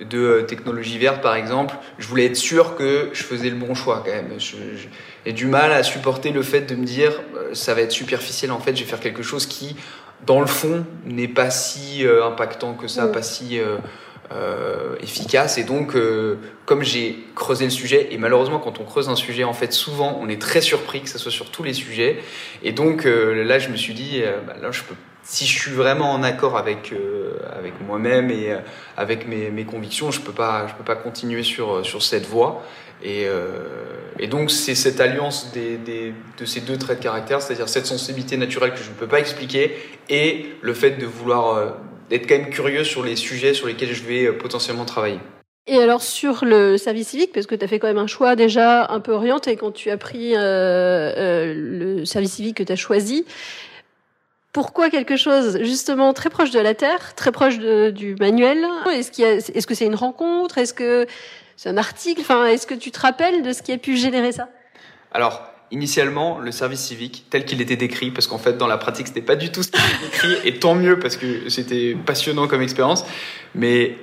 de 0.00 0.18
euh, 0.18 0.42
technologie 0.42 0.98
verte, 0.98 1.22
par 1.22 1.34
exemple, 1.34 1.74
je 1.98 2.06
voulais 2.06 2.26
être 2.26 2.36
sûr 2.36 2.76
que 2.76 3.10
je 3.12 3.22
faisais 3.22 3.50
le 3.50 3.56
bon 3.56 3.74
choix 3.74 4.02
quand 4.04 4.12
même. 4.12 4.38
J'ai 4.38 5.32
du 5.32 5.46
mal 5.46 5.72
à 5.72 5.82
supporter 5.82 6.30
le 6.30 6.42
fait 6.42 6.62
de 6.62 6.74
me 6.74 6.84
dire 6.84 7.12
euh, 7.36 7.54
ça 7.54 7.74
va 7.74 7.80
être 7.80 7.92
superficiel. 7.92 8.52
En 8.52 8.60
fait, 8.60 8.76
je 8.76 8.84
vais 8.84 8.88
faire 8.88 9.00
quelque 9.00 9.22
chose 9.22 9.46
qui, 9.46 9.76
dans 10.24 10.40
le 10.40 10.46
fond, 10.46 10.84
n'est 11.04 11.28
pas 11.28 11.50
si 11.50 12.06
euh, 12.06 12.26
impactant 12.26 12.74
que 12.74 12.88
ça, 12.88 13.08
pas 13.08 13.22
si 13.22 13.58
euh, 13.58 13.78
efficace. 15.00 15.58
Et 15.58 15.64
donc, 15.64 15.94
euh, 15.94 16.36
comme 16.64 16.82
j'ai 16.82 17.18
creusé 17.34 17.64
le 17.64 17.70
sujet, 17.70 18.08
et 18.12 18.18
malheureusement, 18.18 18.58
quand 18.58 18.80
on 18.80 18.84
creuse 18.84 19.08
un 19.08 19.16
sujet, 19.16 19.44
en 19.44 19.52
fait, 19.52 19.72
souvent, 19.72 20.18
on 20.20 20.28
est 20.28 20.40
très 20.40 20.60
surpris 20.60 21.02
que 21.02 21.08
ce 21.08 21.18
soit 21.18 21.32
sur 21.32 21.50
tous 21.50 21.62
les 21.62 21.72
sujets. 21.72 22.18
Et 22.62 22.72
donc, 22.72 23.06
euh, 23.06 23.44
là, 23.44 23.58
je 23.58 23.68
me 23.68 23.76
suis 23.76 23.94
dit, 23.94 24.22
bah, 24.46 24.54
là, 24.60 24.70
je 24.70 24.82
peux, 24.82 24.94
si 25.22 25.46
je 25.46 25.58
suis 25.58 25.72
vraiment 25.72 26.12
en 26.12 26.22
accord 26.22 26.56
avec 26.56 26.94
avec 27.58 27.80
moi-même 27.80 28.30
et 28.30 28.54
avec 28.96 29.26
mes, 29.26 29.50
mes, 29.50 29.64
convictions, 29.64 30.10
je 30.10 30.20
peux 30.20 30.32
pas, 30.32 30.68
je 30.68 30.74
peux 30.74 30.84
pas 30.84 30.94
continuer 30.94 31.42
sur 31.42 31.84
sur 31.84 32.02
cette 32.02 32.26
voie. 32.26 32.62
Et, 33.02 33.26
et 34.20 34.26
donc, 34.28 34.52
c'est 34.52 34.76
cette 34.76 35.00
alliance 35.00 35.52
des, 35.52 35.78
des, 35.78 36.14
de 36.38 36.44
ces 36.44 36.60
deux 36.60 36.78
traits 36.78 36.98
de 36.98 37.02
caractère, 37.02 37.42
c'est-à-dire 37.42 37.68
cette 37.68 37.86
sensibilité 37.86 38.36
naturelle 38.36 38.72
que 38.72 38.82
je 38.82 38.88
ne 38.88 38.94
peux 38.94 39.08
pas 39.08 39.18
expliquer 39.18 39.76
et 40.08 40.46
le 40.62 40.74
fait 40.74 40.92
de 40.92 41.06
vouloir 41.06 41.74
d'être 42.08 42.28
quand 42.28 42.38
même 42.38 42.50
curieux 42.50 42.84
sur 42.84 43.04
les 43.04 43.16
sujets 43.16 43.54
sur 43.54 43.66
lesquels 43.66 43.92
je 43.92 44.02
vais 44.04 44.26
euh, 44.26 44.32
potentiellement 44.32 44.84
travailler. 44.84 45.20
Et 45.68 45.78
alors 45.78 46.00
sur 46.00 46.44
le 46.44 46.76
service 46.76 47.08
civique, 47.08 47.32
parce 47.32 47.46
que 47.46 47.56
tu 47.56 47.64
as 47.64 47.68
fait 47.68 47.80
quand 47.80 47.88
même 47.88 47.98
un 47.98 48.06
choix 48.06 48.36
déjà 48.36 48.86
un 48.88 49.00
peu 49.00 49.12
orienté 49.12 49.56
quand 49.56 49.72
tu 49.72 49.90
as 49.90 49.96
pris 49.96 50.36
euh, 50.36 50.38
euh, 50.40 51.54
le 51.56 52.04
service 52.04 52.34
civique 52.34 52.58
que 52.58 52.62
tu 52.62 52.72
as 52.72 52.76
choisi, 52.76 53.24
pourquoi 54.52 54.90
quelque 54.90 55.16
chose 55.16 55.58
justement 55.62 56.12
très 56.12 56.30
proche 56.30 56.50
de 56.50 56.60
la 56.60 56.74
terre, 56.74 57.14
très 57.16 57.32
proche 57.32 57.58
de, 57.58 57.90
du 57.90 58.14
manuel? 58.14 58.64
Est-ce 58.92 59.10
qu'il 59.10 59.24
est-ce 59.24 59.66
que 59.66 59.74
c'est 59.74 59.86
une 59.86 59.96
rencontre? 59.96 60.58
Est-ce 60.58 60.72
que 60.72 61.06
c'est 61.56 61.68
un 61.68 61.76
article? 61.76 62.20
Enfin, 62.20 62.46
est-ce 62.46 62.66
que 62.66 62.74
tu 62.74 62.92
te 62.92 63.00
rappelles 63.00 63.42
de 63.42 63.52
ce 63.52 63.62
qui 63.62 63.72
a 63.72 63.78
pu 63.78 63.96
générer 63.96 64.32
ça? 64.32 64.48
Alors, 65.12 65.42
initialement 65.70 66.38
le 66.38 66.52
service 66.52 66.80
civique 66.80 67.26
tel 67.30 67.44
qu'il 67.44 67.60
était 67.60 67.76
décrit, 67.76 68.10
parce 68.10 68.26
qu'en 68.26 68.38
fait 68.38 68.56
dans 68.56 68.66
la 68.66 68.78
pratique 68.78 69.08
c'était 69.08 69.20
pas 69.20 69.36
du 69.36 69.50
tout 69.50 69.62
ce 69.62 69.70
qui 69.70 69.78
était 69.78 70.04
décrit, 70.04 70.48
et 70.48 70.58
tant 70.58 70.74
mieux 70.74 70.98
parce 70.98 71.16
que 71.16 71.48
c'était 71.48 71.96
passionnant 72.06 72.46
comme 72.46 72.62
expérience, 72.62 73.04
mais 73.54 73.96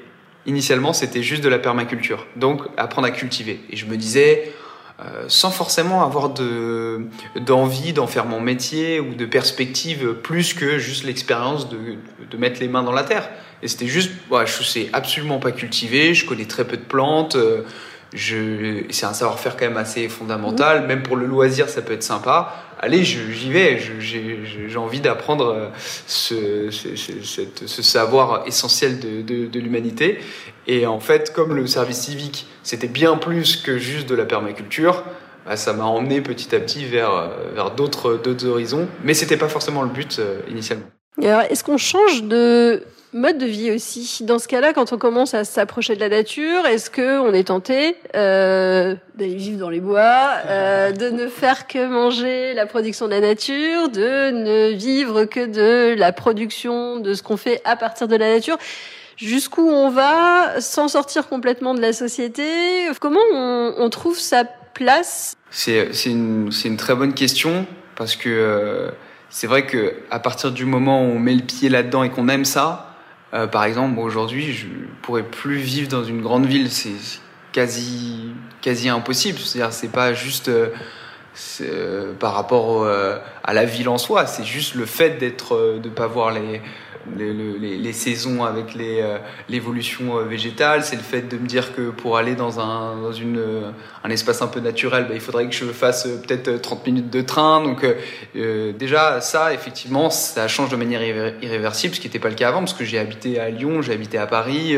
initialement 0.46 0.94
c'était 0.94 1.24
juste 1.24 1.44
de 1.44 1.50
la 1.50 1.60
permaculture, 1.60 2.28
donc 2.36 2.62
apprendre 2.78 3.08
à 3.08 3.12
cultiver. 3.12 3.62
Et 3.70 3.78
je 3.78 3.86
me 3.86 3.96
disais, 3.96 4.52
euh, 5.00 5.26
sans 5.28 5.50
forcément 5.50 6.04
avoir 6.04 6.30
de 6.30 7.08
d'envie 7.40 7.94
d'en 7.94 8.08
faire 8.08 8.26
mon 8.26 8.40
métier 8.40 9.00
ou 9.00 9.16
de 9.16 9.26
perspective 9.26 10.14
plus 10.22 10.54
que 10.54 10.78
juste 10.78 11.04
l'expérience 11.04 11.68
de, 11.70 11.78
de 12.30 12.38
mettre 12.38 12.60
les 12.60 12.68
mains 12.68 12.84
dans 12.84 12.92
la 12.92 13.04
terre. 13.04 13.30
Et 13.64 13.68
c'était 13.68 13.88
juste, 13.88 14.12
ouais, 14.30 14.46
je 14.46 14.62
sais 14.62 14.90
absolument 14.94 15.40
pas 15.40 15.52
cultiver, 15.52 16.14
je 16.14 16.26
connais 16.26 16.46
très 16.46 16.66
peu 16.66 16.78
de 16.78 16.84
plantes. 16.84 17.36
Euh, 17.36 17.64
c'est 18.16 19.06
un 19.06 19.14
savoir-faire 19.14 19.58
quand 19.58 19.66
même 19.66 19.78
assez 19.78 20.08
fondamental. 20.10 20.82
Mhm. 20.82 20.88
Même 20.88 21.04
pour 21.04 21.16
le 21.16 21.26
loisir, 21.26 21.70
ça 21.70 21.82
peut 21.82 21.94
être 21.94 22.04
sympa. 22.04 22.54
Allez, 22.80 23.04
j'y 23.04 23.52
vais. 23.52 23.80
J'ai 23.80 24.78
envie 24.78 25.00
d'apprendre 25.00 25.56
euh, 25.56 25.70
ce, 26.06 26.70
ce, 26.70 27.82
savoir 27.82 28.46
essentiel 28.46 29.00
de, 29.00 29.22
de, 29.22 29.48
de 29.48 29.60
l'humanité. 29.60 30.20
Et 30.68 30.86
en 30.86 31.00
fait, 31.00 31.32
comme 31.34 31.56
le 31.56 31.66
service 31.68 32.02
civique, 32.02 32.46
c'était 32.62 32.88
bien 32.88 33.16
plus 33.18 33.58
que 33.58 33.78
juste 33.78 34.08
de 34.10 34.16
la 34.16 34.26
permaculture, 34.26 35.04
bah, 35.46 35.58
ça 35.58 35.74
m'a 35.74 35.86
emmené 35.86 36.22
petit 36.22 36.56
à 36.56 36.60
petit 36.60 36.86
vers, 36.86 37.12
euh, 37.12 37.28
vers 37.54 37.72
d'autres 37.72 38.46
horizons. 38.46 38.88
Mais 39.04 39.14
c'était 39.14 39.38
pas 39.38 39.50
forcément 39.50 39.82
le 39.82 39.90
but 39.90 40.20
euh, 40.20 40.40
initialement. 40.50 40.86
alors, 41.22 41.42
est-ce 41.42 41.64
qu'on 41.64 41.78
change 41.78 42.24
de 42.24 42.84
mode 43.14 43.38
de 43.38 43.46
vie 43.46 43.72
aussi. 43.72 44.24
Dans 44.24 44.40
ce 44.40 44.48
cas-là, 44.48 44.74
quand 44.74 44.92
on 44.94 44.98
commence 44.98 45.34
à 45.34 45.44
s'approcher 45.44 45.96
de 45.96 46.00
la 46.00 46.10
nature, 46.10 46.66
est-ce 46.66 46.90
que 46.90 47.20
on 47.20 47.34
est 47.34 47.46
tenté 47.46 47.96
euh, 48.16 48.96
d'aller 49.16 49.36
vivre 49.36 49.60
dans 49.60 49.70
les 49.70 49.80
bois, 49.80 50.30
euh, 50.48 50.92
de 50.92 51.10
ne 51.10 51.28
faire 51.28 51.68
que 51.68 51.88
manger 51.88 52.54
la 52.54 52.66
production 52.66 53.06
de 53.06 53.12
la 53.12 53.22
nature, 53.22 53.90
de 53.90 54.32
ne 54.32 54.74
vivre 54.74 55.26
que 55.26 55.46
de 55.46 55.96
la 55.98 56.12
production 56.12 57.00
de 57.00 57.14
ce 57.14 57.24
qu'on 57.24 57.38
fait 57.38 57.62
à 57.66 57.76
partir 57.76 58.08
de 58.08 58.16
la 58.16 58.34
nature? 58.34 58.58
Jusqu'où 59.16 59.70
on 59.70 59.90
va 59.90 60.60
sans 60.60 60.88
sortir 60.88 61.28
complètement 61.28 61.76
de 61.76 61.82
la 61.82 61.94
société? 61.94 62.44
Comment 63.00 63.20
on, 63.32 63.90
trouve 63.90 64.18
sa 64.18 64.44
place? 64.44 65.36
C'est 65.52 65.88
une, 66.06 66.50
une 66.66 66.78
très 66.78 66.96
bonne 66.96 67.14
question 67.14 67.68
parce 67.96 68.16
que 68.16 68.30
euh, 68.30 68.90
c'est 69.30 69.48
vrai 69.48 69.66
que 69.66 69.94
à 70.10 70.20
partir 70.20 70.52
du 70.52 70.66
moment 70.66 71.04
où 71.04 71.12
on 71.12 71.20
met 71.20 71.36
le 71.36 71.44
pied 71.44 71.70
là-dedans 71.70 72.04
et 72.04 72.10
qu'on 72.10 72.28
aime 72.28 72.46
ça, 72.46 72.93
euh, 73.34 73.48
par 73.48 73.64
exemple, 73.64 74.00
aujourd'hui, 74.00 74.54
je 74.54 74.68
pourrais 75.02 75.24
plus 75.24 75.58
vivre 75.58 75.90
dans 75.90 76.04
une 76.04 76.22
grande 76.22 76.46
ville. 76.46 76.70
C'est 76.72 77.22
quasi, 77.52 78.32
quasi 78.62 78.90
impossible. 78.90 79.40
C'est-à-dire, 79.40 79.74
c'est 79.74 79.92
pas 79.92 80.14
juste 80.14 80.50
euh, 80.50 80.70
euh 81.62 82.14
par 82.20 82.34
rapport 82.34 82.88
à 83.44 83.54
la 83.54 83.66
ville 83.66 83.90
en 83.90 83.98
soi. 83.98 84.28
C'est 84.28 84.44
juste 84.44 84.76
le 84.76 84.86
fait 84.86 85.18
d'être, 85.18 85.80
de 85.82 85.90
pas 85.90 86.08
voir 86.08 86.32
les, 86.32 86.62
les, 87.18 87.78
les, 87.78 87.94
saisons 87.94 88.44
avec 88.44 88.76
euh, 88.78 89.18
l'évolution 89.50 90.18
euh, 90.18 90.24
végétale, 90.24 90.84
c'est 90.84 90.96
le 90.96 91.02
fait 91.02 91.22
de 91.22 91.38
me 91.38 91.48
dire 91.48 91.76
que 91.76 91.90
pour 91.90 92.18
aller 92.18 92.36
dans 92.36 92.60
un, 92.60 93.02
dans 93.02 93.12
une, 93.12 93.38
euh, 93.38 93.72
un 94.04 94.10
espace 94.10 94.42
un 94.42 94.48
peu 94.48 94.60
naturel, 94.60 95.06
bah, 95.08 95.14
il 95.14 95.20
faudrait 95.20 95.48
que 95.48 95.56
je 95.56 95.66
fasse 95.66 96.08
peut-être 96.08 96.62
30 96.62 96.88
minutes 96.88 97.10
de 97.10 97.22
train. 97.22 97.62
Donc 97.62 97.86
déjà, 98.34 99.22
ça, 99.22 99.54
effectivement, 99.54 100.10
ça 100.10 100.48
change 100.48 100.70
de 100.70 100.76
manière 100.76 101.02
irréversible, 101.42 101.96
ce 101.96 102.00
qui 102.00 102.08
n'était 102.08 102.20
pas 102.20 102.30
le 102.30 102.36
cas 102.36 102.50
avant, 102.50 102.60
parce 102.60 102.74
que 102.74 102.86
j'ai 102.86 103.00
habité 103.00 103.40
à 103.40 103.50
Lyon, 103.50 103.82
j'ai 103.82 103.94
habité 103.94 104.18
à 104.18 104.28
Paris, 104.28 104.76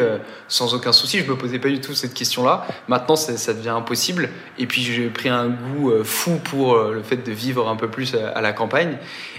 sans 0.47 0.73
aucun 0.73 0.91
souci, 0.91 1.19
je 1.19 1.29
me 1.29 1.37
posais 1.37 1.59
pas 1.59 1.69
du 1.69 1.79
tout 1.79 1.93
cette 1.93 2.13
question-là. 2.13 2.65
Maintenant, 2.87 3.15
ça, 3.15 3.53
devient 3.53 3.69
impossible. 3.69 4.29
Et 4.57 4.65
puis 4.65 4.81
j'ai 4.81 5.07
pris 5.07 5.29
un 5.29 5.47
goût 5.47 5.91
fou 6.03 6.39
pour 6.43 6.77
le 6.77 7.03
fait 7.03 7.17
de 7.17 7.31
vivre 7.31 7.67
un 7.67 7.75
peu 7.75 7.89
plus 7.89 8.15
à, 8.15 8.41
la 8.41 8.53
campagne. 8.53 8.97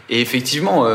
Et 0.09 0.21
effectivement, 0.21 0.87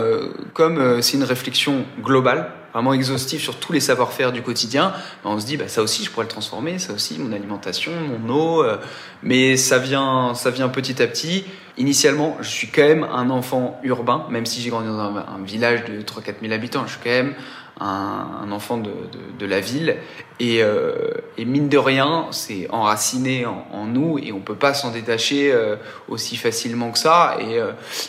comme 0.53 1.01
c'est 1.01 1.17
une 1.17 1.23
réflexion 1.23 1.80
globale, 2.01 2.51
vraiment 2.73 2.93
exhaustive 2.93 3.41
sur 3.41 3.57
tous 3.57 3.73
les 3.73 3.79
savoir-faire 3.79 4.31
du 4.31 4.41
quotidien, 4.41 4.93
ben, 5.23 5.31
on 5.31 5.39
se 5.39 5.45
dit 5.45 5.57
bah, 5.57 5.67
ça 5.67 5.81
aussi 5.81 6.03
je 6.03 6.11
pourrais 6.11 6.25
le 6.25 6.31
transformer, 6.31 6.79
ça 6.79 6.93
aussi 6.93 7.19
mon 7.19 7.31
alimentation, 7.33 7.91
mon 7.91 8.33
eau, 8.33 8.63
euh, 8.63 8.77
mais 9.23 9.57
ça 9.57 9.77
vient, 9.77 10.33
ça 10.33 10.49
vient 10.49 10.69
petit 10.69 11.01
à 11.01 11.07
petit. 11.07 11.45
Initialement, 11.77 12.37
je 12.41 12.49
suis 12.49 12.67
quand 12.67 12.83
même 12.83 13.03
un 13.03 13.29
enfant 13.29 13.79
urbain, 13.83 14.25
même 14.29 14.45
si 14.45 14.61
j'ai 14.61 14.69
grandi 14.69 14.87
dans 14.87 14.99
un, 14.99 15.43
village 15.43 15.85
de 15.85 16.01
3-4 16.01 16.35
000 16.41 16.53
habitants, 16.53 16.83
je 16.85 16.91
suis 16.91 17.01
quand 17.03 17.09
même 17.09 17.33
un, 17.79 18.51
enfant 18.51 18.77
de, 18.77 19.45
la 19.45 19.59
ville. 19.59 19.95
Et, 20.39 20.61
euh, 20.61 21.09
et 21.37 21.45
mine 21.45 21.69
de 21.69 21.77
rien, 21.77 22.27
c'est 22.31 22.69
enraciné 22.69 23.45
en, 23.45 23.85
nous 23.85 24.19
et 24.19 24.31
on 24.31 24.39
peut 24.39 24.55
pas 24.55 24.73
s'en 24.73 24.91
détacher 24.91 25.51
euh, 25.51 25.77
aussi 26.07 26.35
facilement 26.35 26.91
que 26.91 26.99
ça. 26.99 27.37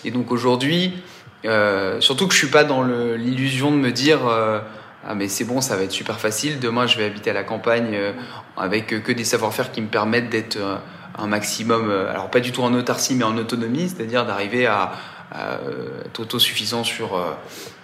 Et 0.05 0.11
donc 0.11 0.31
aujourd'hui, 0.31 0.93
euh, 1.45 2.01
surtout 2.01 2.27
que 2.27 2.35
je 2.35 2.39
suis 2.39 2.49
pas 2.49 2.65
dans 2.65 2.83
l'illusion 2.83 3.71
de 3.71 3.77
me 3.77 3.91
dire 3.91 4.27
euh, 4.27 4.61
ah 5.07 5.15
mais 5.15 5.29
c'est 5.29 5.45
bon, 5.45 5.61
ça 5.61 5.77
va 5.77 5.83
être 5.83 5.93
super 5.93 6.21
facile. 6.21 6.61
Demain, 6.61 6.87
je 6.87 6.97
vais 6.97 7.05
habiter 7.05 7.31
à 7.31 7.33
la 7.33 7.43
campagne 7.43 7.99
avec 8.57 8.87
que 9.03 9.13
des 9.13 9.25
savoir-faire 9.25 9.73
qui 9.73 9.81
me 9.81 9.89
permettent 9.89 10.31
d'être 10.31 10.59
un 11.19 11.27
maximum, 11.27 11.91
alors 11.91 12.31
pas 12.31 12.39
du 12.39 12.53
tout 12.53 12.63
en 12.63 12.73
autarcie, 12.73 13.17
mais 13.17 13.25
en 13.25 13.37
autonomie, 13.37 13.89
c'est-à-dire 13.89 14.25
d'arriver 14.25 14.67
à, 14.67 14.93
à, 15.33 15.59
être 16.05 16.21
autosuffisant 16.21 16.85
sur 16.85 17.17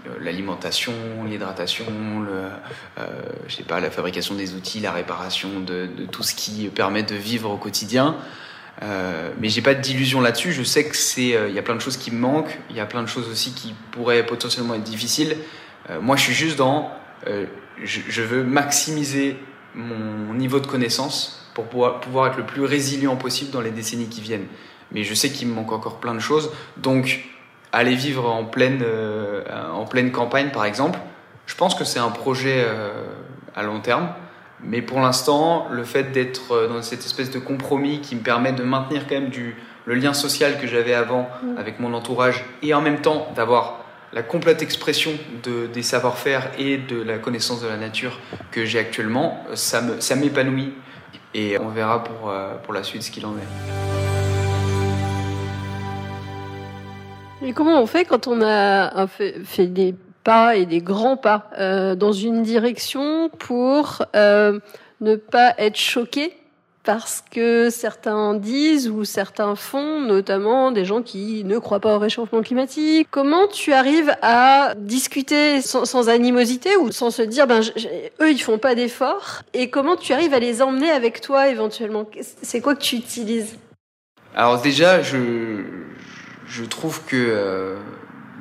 euh, 0.09 0.17
l'alimentation, 0.21 0.93
l'hydratation, 1.29 1.87
le, 2.21 2.31
euh, 2.99 3.07
je 3.49 3.57
sais 3.57 3.63
pas, 3.63 3.81
la 3.81 3.91
fabrication 3.91 4.35
des 4.35 4.55
outils, 4.55 4.81
la 4.81 4.93
réparation 4.93 5.61
de, 5.61 5.87
de, 5.87 6.05
tout 6.07 6.23
ce 6.23 6.35
qui 6.35 6.69
permet 6.69 7.03
de 7.03 7.15
vivre 7.15 7.51
au 7.51 7.57
quotidien. 7.57 8.17
Euh, 8.83 9.33
mais 9.41 9.49
j'ai 9.49 9.63
pas 9.63 9.75
d'illusion 9.75 10.21
là-dessus. 10.21 10.53
Je 10.53 10.63
sais 10.63 10.85
que 10.85 10.97
c'est, 10.97 11.35
euh, 11.35 11.49
il 11.49 11.55
y 11.55 11.59
a 11.59 11.63
plein 11.63 11.75
de 11.75 11.81
choses 11.81 11.97
qui 11.97 12.11
me 12.11 12.19
manquent. 12.19 12.59
Il 12.71 12.77
y 12.77 12.81
a 12.81 12.87
plein 12.87 13.03
de 13.03 13.09
choses 13.09 13.29
aussi 13.29 13.53
qui 13.53 13.75
pourraient 13.91 14.25
potentiellement 14.25 14.75
être 14.75 14.85
difficiles. 14.85 15.37
Euh, 15.91 16.01
moi, 16.01 16.17
je 16.17 16.23
suis 16.23 16.35
juste 16.35 16.57
dans, 16.57 16.91
euh, 17.27 17.47
je, 17.83 18.01
je, 18.09 18.23
veux 18.23 18.45
maximiser 18.45 19.37
mon 19.75 20.35
niveau 20.35 20.61
de 20.61 20.67
connaissance 20.67 21.51
pour 21.55 21.65
pouvoir, 21.65 22.01
pouvoir 22.01 22.29
être 22.29 22.37
le 22.37 22.47
plus 22.47 22.65
résilient 22.65 23.17
possible 23.17 23.51
dans 23.51 23.61
les 23.61 23.71
décennies 23.71 24.09
qui 24.09 24.21
viennent. 24.21 24.47
Mais 24.93 25.03
je 25.03 25.15
sais 25.15 25.31
qu'il 25.31 25.49
me 25.49 25.55
manque 25.55 25.73
encore 25.73 25.99
plein 25.99 26.15
de 26.15 26.21
choses. 26.21 26.51
Donc, 26.77 27.25
aller 27.73 27.95
vivre 27.95 28.31
en 28.31 28.45
pleine, 28.45 28.83
en 29.75 29.85
pleine 29.85 30.11
campagne, 30.11 30.51
par 30.51 30.65
exemple, 30.65 30.99
je 31.47 31.55
pense 31.55 31.75
que 31.75 31.85
c'est 31.85 31.99
un 31.99 32.09
projet 32.09 32.67
à 33.55 33.63
long 33.63 33.81
terme. 33.81 34.09
Mais 34.65 34.83
pour 34.83 35.01
l'instant, 35.01 35.69
le 35.71 35.85
fait 35.85 36.13
d'être 36.13 36.53
euh, 36.53 36.69
dans 36.69 36.83
cette 36.83 37.05
espèce 37.05 37.31
de 37.31 37.39
compromis 37.39 38.01
qui 38.01 38.17
me 38.17 38.21
permet 38.21 38.53
de 38.53 38.63
maintenir 38.65 39.07
quand 39.09 39.15
même 39.15 39.29
du, 39.29 39.57
le 39.85 39.95
lien 39.95 40.13
social 40.13 40.59
que 40.61 40.67
j'avais 40.67 40.95
avant 40.95 41.29
mmh. 41.43 41.59
avec 41.59 41.81
mon 41.81 41.95
entourage 41.95 42.45
et 42.63 42.75
en 42.75 42.81
même 42.81 43.01
temps 43.01 43.29
d'avoir 43.37 43.85
la 44.13 44.23
complète 44.23 44.63
expression 44.63 45.13
de, 45.45 45.67
des 45.67 45.83
savoir-faire 45.83 46.51
et 46.59 46.79
de 46.79 47.01
la 47.03 47.19
connaissance 47.19 47.63
de 47.63 47.69
la 47.69 47.77
nature 47.77 48.19
que 48.51 48.65
j'ai 48.65 48.79
actuellement, 48.79 49.45
ça 49.55 49.83
m'épanouit. 50.17 50.73
Et 51.35 51.59
on 51.59 51.69
verra 51.69 52.03
pour, 52.03 52.33
pour 52.63 52.73
la 52.73 52.83
suite 52.83 53.03
ce 53.03 53.11
qu'il 53.11 53.27
en 53.27 53.35
est. 53.37 53.47
Et 57.47 57.53
comment 57.53 57.83
on 57.83 57.87
fait 57.87 58.07
quand 58.07 58.27
on 58.27 58.41
a 58.41 59.07
fait, 59.09 59.45
fait 59.45 59.67
des 59.67 59.95
pas 60.29 60.57
et 60.57 60.67
des 60.67 60.83
grands 60.83 61.17
pas 61.17 61.49
euh, 61.59 61.95
dans 61.95 62.13
une 62.13 62.43
direction 62.43 63.31
pour 63.31 64.05
euh, 64.15 64.61
ne 65.01 65.17
pas 65.17 65.55
être 65.57 65.79
choqué 65.79 66.35
parce 66.85 67.25
que 67.31 67.71
certains 67.71 68.35
disent 68.35 68.91
ou 68.91 69.07
certains 69.07 69.57
font, 69.57 70.01
notamment 70.01 70.71
des 70.71 70.85
gens 70.85 71.01
qui 71.01 71.45
ne 71.45 71.59
croient 71.59 71.81
pas 71.81 71.97
au 71.97 71.99
réchauffement 71.99 72.43
climatique. 72.43 73.09
Comment 73.11 73.47
tu 73.49 73.73
arrives 73.73 74.15
à 74.21 74.75
discuter 74.77 75.63
sans, 75.63 76.11
animosité 76.11 76.77
ou 76.77 76.93
sans 76.93 77.11
se 77.11 77.23
dire, 77.23 77.47
ben, 77.47 77.63
eux, 78.21 78.31
ils 78.31 78.43
font 78.43 78.59
pas 78.59 78.75
d'efforts 78.75 79.45
Et 79.55 79.71
comment 79.71 79.97
tu 79.97 80.13
arrives 80.13 80.35
à 80.35 80.41
les 80.41 80.61
emmener 80.61 80.91
avec 80.91 81.23
toi 81.23 81.49
éventuellement? 81.49 82.07
C'est 82.43 82.61
quoi 82.61 82.75
que 82.75 82.83
tu 82.83 82.97
utilises? 82.97 83.57
Alors 84.37 84.61
déjà, 84.61 85.01
je, 85.01 85.65
je 86.47 86.65
trouve 86.65 87.03
que... 87.07 87.17
Euh, 87.17 87.77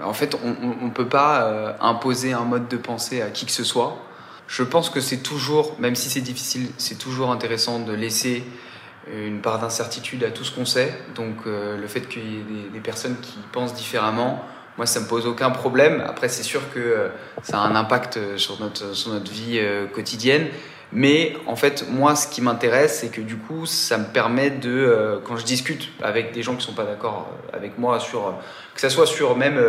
en 0.03 0.13
fait, 0.13 0.37
on 0.43 0.85
ne 0.85 0.91
peut 0.91 1.07
pas 1.07 1.43
euh, 1.43 1.73
imposer 1.81 2.33
un 2.33 2.43
mode 2.43 2.67
de 2.67 2.77
pensée 2.77 3.21
à 3.21 3.29
qui 3.29 3.45
que 3.45 3.51
ce 3.51 3.63
soit. 3.63 3.97
Je 4.47 4.63
pense 4.63 4.89
que 4.89 5.01
c'est 5.01 5.17
toujours, 5.17 5.75
même 5.79 5.95
si 5.95 6.09
c'est 6.09 6.21
difficile, 6.21 6.69
c'est 6.77 6.97
toujours 6.97 7.31
intéressant 7.31 7.79
de 7.79 7.93
laisser 7.93 8.43
une 9.11 9.39
part 9.39 9.59
d'incertitude 9.59 10.23
à 10.23 10.31
tout 10.31 10.43
ce 10.43 10.53
qu'on 10.53 10.65
sait. 10.65 10.93
Donc 11.15 11.35
euh, 11.45 11.77
le 11.77 11.87
fait 11.87 12.01
qu'il 12.01 12.23
y 12.23 12.39
ait 12.39 12.69
des, 12.71 12.79
personnes 12.79 13.15
qui 13.21 13.37
pensent 13.51 13.73
différemment, 13.73 14.43
moi 14.77 14.85
ça 14.85 14.99
me 14.99 15.07
pose 15.07 15.25
aucun 15.25 15.49
problème. 15.49 16.03
Après 16.05 16.29
c'est 16.29 16.43
sûr 16.43 16.61
que 16.73 16.79
euh, 16.79 17.09
ça 17.41 17.59
a 17.59 17.61
un 17.61 17.75
impact 17.75 18.37
sur 18.37 18.59
notre, 18.59 18.95
sur 18.95 19.11
notre 19.11 19.31
vie 19.31 19.59
quotidienne. 19.93 20.47
Mais 20.93 21.33
en 21.47 21.55
fait, 21.55 21.85
moi, 21.89 22.15
ce 22.15 22.27
qui 22.27 22.41
m'intéresse, 22.41 22.99
c'est 22.99 23.09
que 23.09 23.21
du 23.21 23.37
coup, 23.37 23.65
ça 23.65 23.97
me 23.97 24.05
permet 24.05 24.49
de, 24.49 25.19
quand 25.25 25.35
je 25.37 25.43
discute 25.43 25.89
avec 26.01 26.33
des 26.33 26.43
gens 26.43 26.55
qui 26.55 26.65
sont 26.65 26.73
pas 26.73 26.85
d'accord 26.85 27.29
avec 27.51 27.77
moi 27.77 27.99
sur, 27.99 28.33
que 28.73 28.81
ça 28.81 28.89
soit 28.89 29.05
sur 29.05 29.35
même 29.35 29.59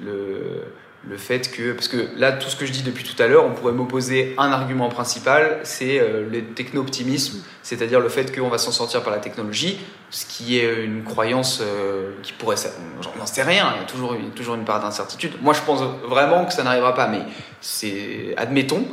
le, 0.00 0.62
le 1.08 1.16
fait 1.16 1.50
que, 1.50 1.72
parce 1.72 1.88
que 1.88 2.08
là, 2.16 2.32
tout 2.32 2.48
ce 2.48 2.56
que 2.56 2.66
je 2.66 2.72
dis 2.72 2.82
depuis 2.82 3.04
tout 3.04 3.20
à 3.22 3.28
l'heure, 3.28 3.44
on 3.44 3.52
pourrait 3.52 3.72
m'opposer 3.72 4.34
un 4.38 4.50
argument 4.50 4.88
principal, 4.88 5.60
c'est 5.62 6.00
euh, 6.00 6.28
le 6.28 6.42
techno-optimisme, 6.42 7.42
c'est-à-dire 7.62 8.00
le 8.00 8.08
fait 8.08 8.36
qu'on 8.36 8.48
va 8.48 8.58
s'en 8.58 8.72
sortir 8.72 9.02
par 9.02 9.12
la 9.12 9.20
technologie, 9.20 9.78
ce 10.10 10.26
qui 10.26 10.58
est 10.58 10.84
une 10.84 11.04
croyance 11.04 11.60
euh, 11.62 12.12
qui 12.22 12.32
pourrait, 12.32 12.56
j'en 13.00 13.26
sais 13.26 13.42
rien, 13.44 13.72
il 13.76 13.82
y 13.82 13.84
a 13.84 13.86
toujours, 13.86 14.16
toujours 14.34 14.56
une 14.56 14.64
part 14.64 14.80
d'incertitude. 14.80 15.32
Moi, 15.42 15.54
je 15.54 15.60
pense 15.60 15.80
vraiment 16.08 16.44
que 16.44 16.52
ça 16.52 16.64
n'arrivera 16.64 16.94
pas, 16.94 17.06
mais 17.06 17.20
c'est, 17.60 18.34
admettons, 18.36 18.84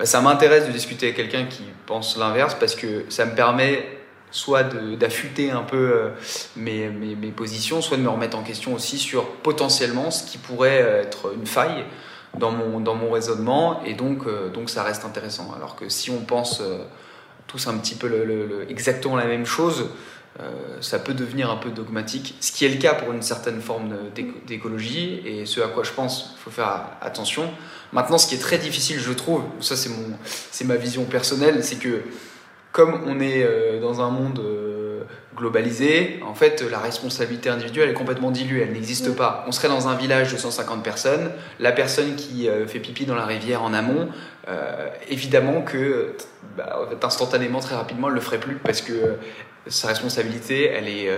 bah, 0.00 0.06
ça 0.06 0.22
m'intéresse 0.22 0.66
de 0.66 0.72
discuter 0.72 1.08
avec 1.08 1.16
quelqu'un 1.16 1.44
qui 1.44 1.62
pense 1.84 2.16
l'inverse 2.16 2.56
parce 2.58 2.74
que 2.74 3.04
ça 3.10 3.26
me 3.26 3.34
permet 3.34 3.86
soit 4.30 4.62
d'affûter 4.62 5.50
un 5.50 5.60
peu 5.60 5.76
euh, 5.76 6.08
mes, 6.56 7.30
positions, 7.36 7.82
soit 7.82 7.98
de 7.98 8.02
me 8.02 8.08
remettre 8.08 8.38
en 8.38 8.42
question 8.42 8.72
aussi 8.72 8.96
sur 8.96 9.26
potentiellement 9.28 10.10
ce 10.10 10.24
qui 10.24 10.38
pourrait 10.38 10.80
euh, 10.80 11.02
être 11.02 11.34
une 11.34 11.46
faille 11.46 11.84
dans 12.38 12.50
mon, 12.50 13.10
raisonnement, 13.10 13.82
et 13.84 13.92
donc, 13.92 14.26
euh, 14.26 14.48
donc 14.48 14.70
ça 14.70 14.84
reste 14.84 15.04
intéressant. 15.04 15.52
Alors 15.54 15.76
que 15.76 15.90
si 15.90 16.10
on 16.10 16.20
pense 16.20 16.62
tous 17.46 17.66
un 17.66 17.76
petit 17.76 17.96
peu 17.96 18.64
exactement 18.70 19.16
la 19.16 19.26
même 19.26 19.44
chose, 19.44 19.90
ça 20.80 20.98
peut 20.98 21.12
devenir 21.12 21.50
un 21.50 21.56
peu 21.56 21.70
dogmatique, 21.70 22.36
ce 22.40 22.52
qui 22.52 22.64
est 22.64 22.68
le 22.68 22.76
cas 22.76 22.94
pour 22.94 23.12
une 23.12 23.20
certaine 23.20 23.60
forme 23.60 23.94
d'écologie, 24.46 25.20
et 25.26 25.44
ce 25.44 25.60
à 25.60 25.68
quoi 25.68 25.82
je 25.82 25.90
pense, 25.90 26.34
il 26.36 26.40
faut 26.40 26.50
faire 26.50 26.86
attention. 27.02 27.50
Maintenant, 27.92 28.16
ce 28.16 28.26
qui 28.26 28.36
est 28.36 28.38
très 28.38 28.58
difficile, 28.58 28.98
je 28.98 29.12
trouve, 29.12 29.42
ça 29.60 29.74
c'est 29.76 30.64
ma 30.64 30.76
vision 30.76 31.04
personnelle, 31.04 31.62
c'est 31.62 31.76
que 31.76 32.02
comme 32.72 33.02
on 33.06 33.20
est 33.20 33.42
euh, 33.42 33.80
dans 33.80 34.00
un 34.00 34.10
monde 34.10 34.38
euh, 34.38 35.02
globalisé, 35.36 36.20
en 36.24 36.34
fait, 36.34 36.62
la 36.70 36.78
responsabilité 36.78 37.48
individuelle 37.48 37.88
est 37.88 37.94
complètement 37.94 38.30
diluée, 38.30 38.62
elle 38.62 38.72
n'existe 38.72 39.14
pas. 39.16 39.44
On 39.48 39.52
serait 39.52 39.68
dans 39.68 39.88
un 39.88 39.96
village 39.96 40.32
de 40.32 40.38
150 40.38 40.84
personnes, 40.84 41.32
la 41.58 41.72
personne 41.72 42.14
qui 42.14 42.48
euh, 42.48 42.66
fait 42.68 42.78
pipi 42.78 43.06
dans 43.06 43.16
la 43.16 43.26
rivière 43.26 43.62
en 43.62 43.74
amont, 43.74 44.08
évidemment 45.08 45.62
que 45.62 46.16
bah, 46.56 46.88
instantanément, 47.02 47.60
très 47.60 47.76
rapidement, 47.76 48.08
elle 48.08 48.14
le 48.14 48.20
ferait 48.20 48.40
plus 48.40 48.56
parce 48.56 48.80
que 48.80 49.14
sa 49.66 49.88
responsabilité, 49.88 50.66
elle 50.66 50.88
est, 50.88 51.08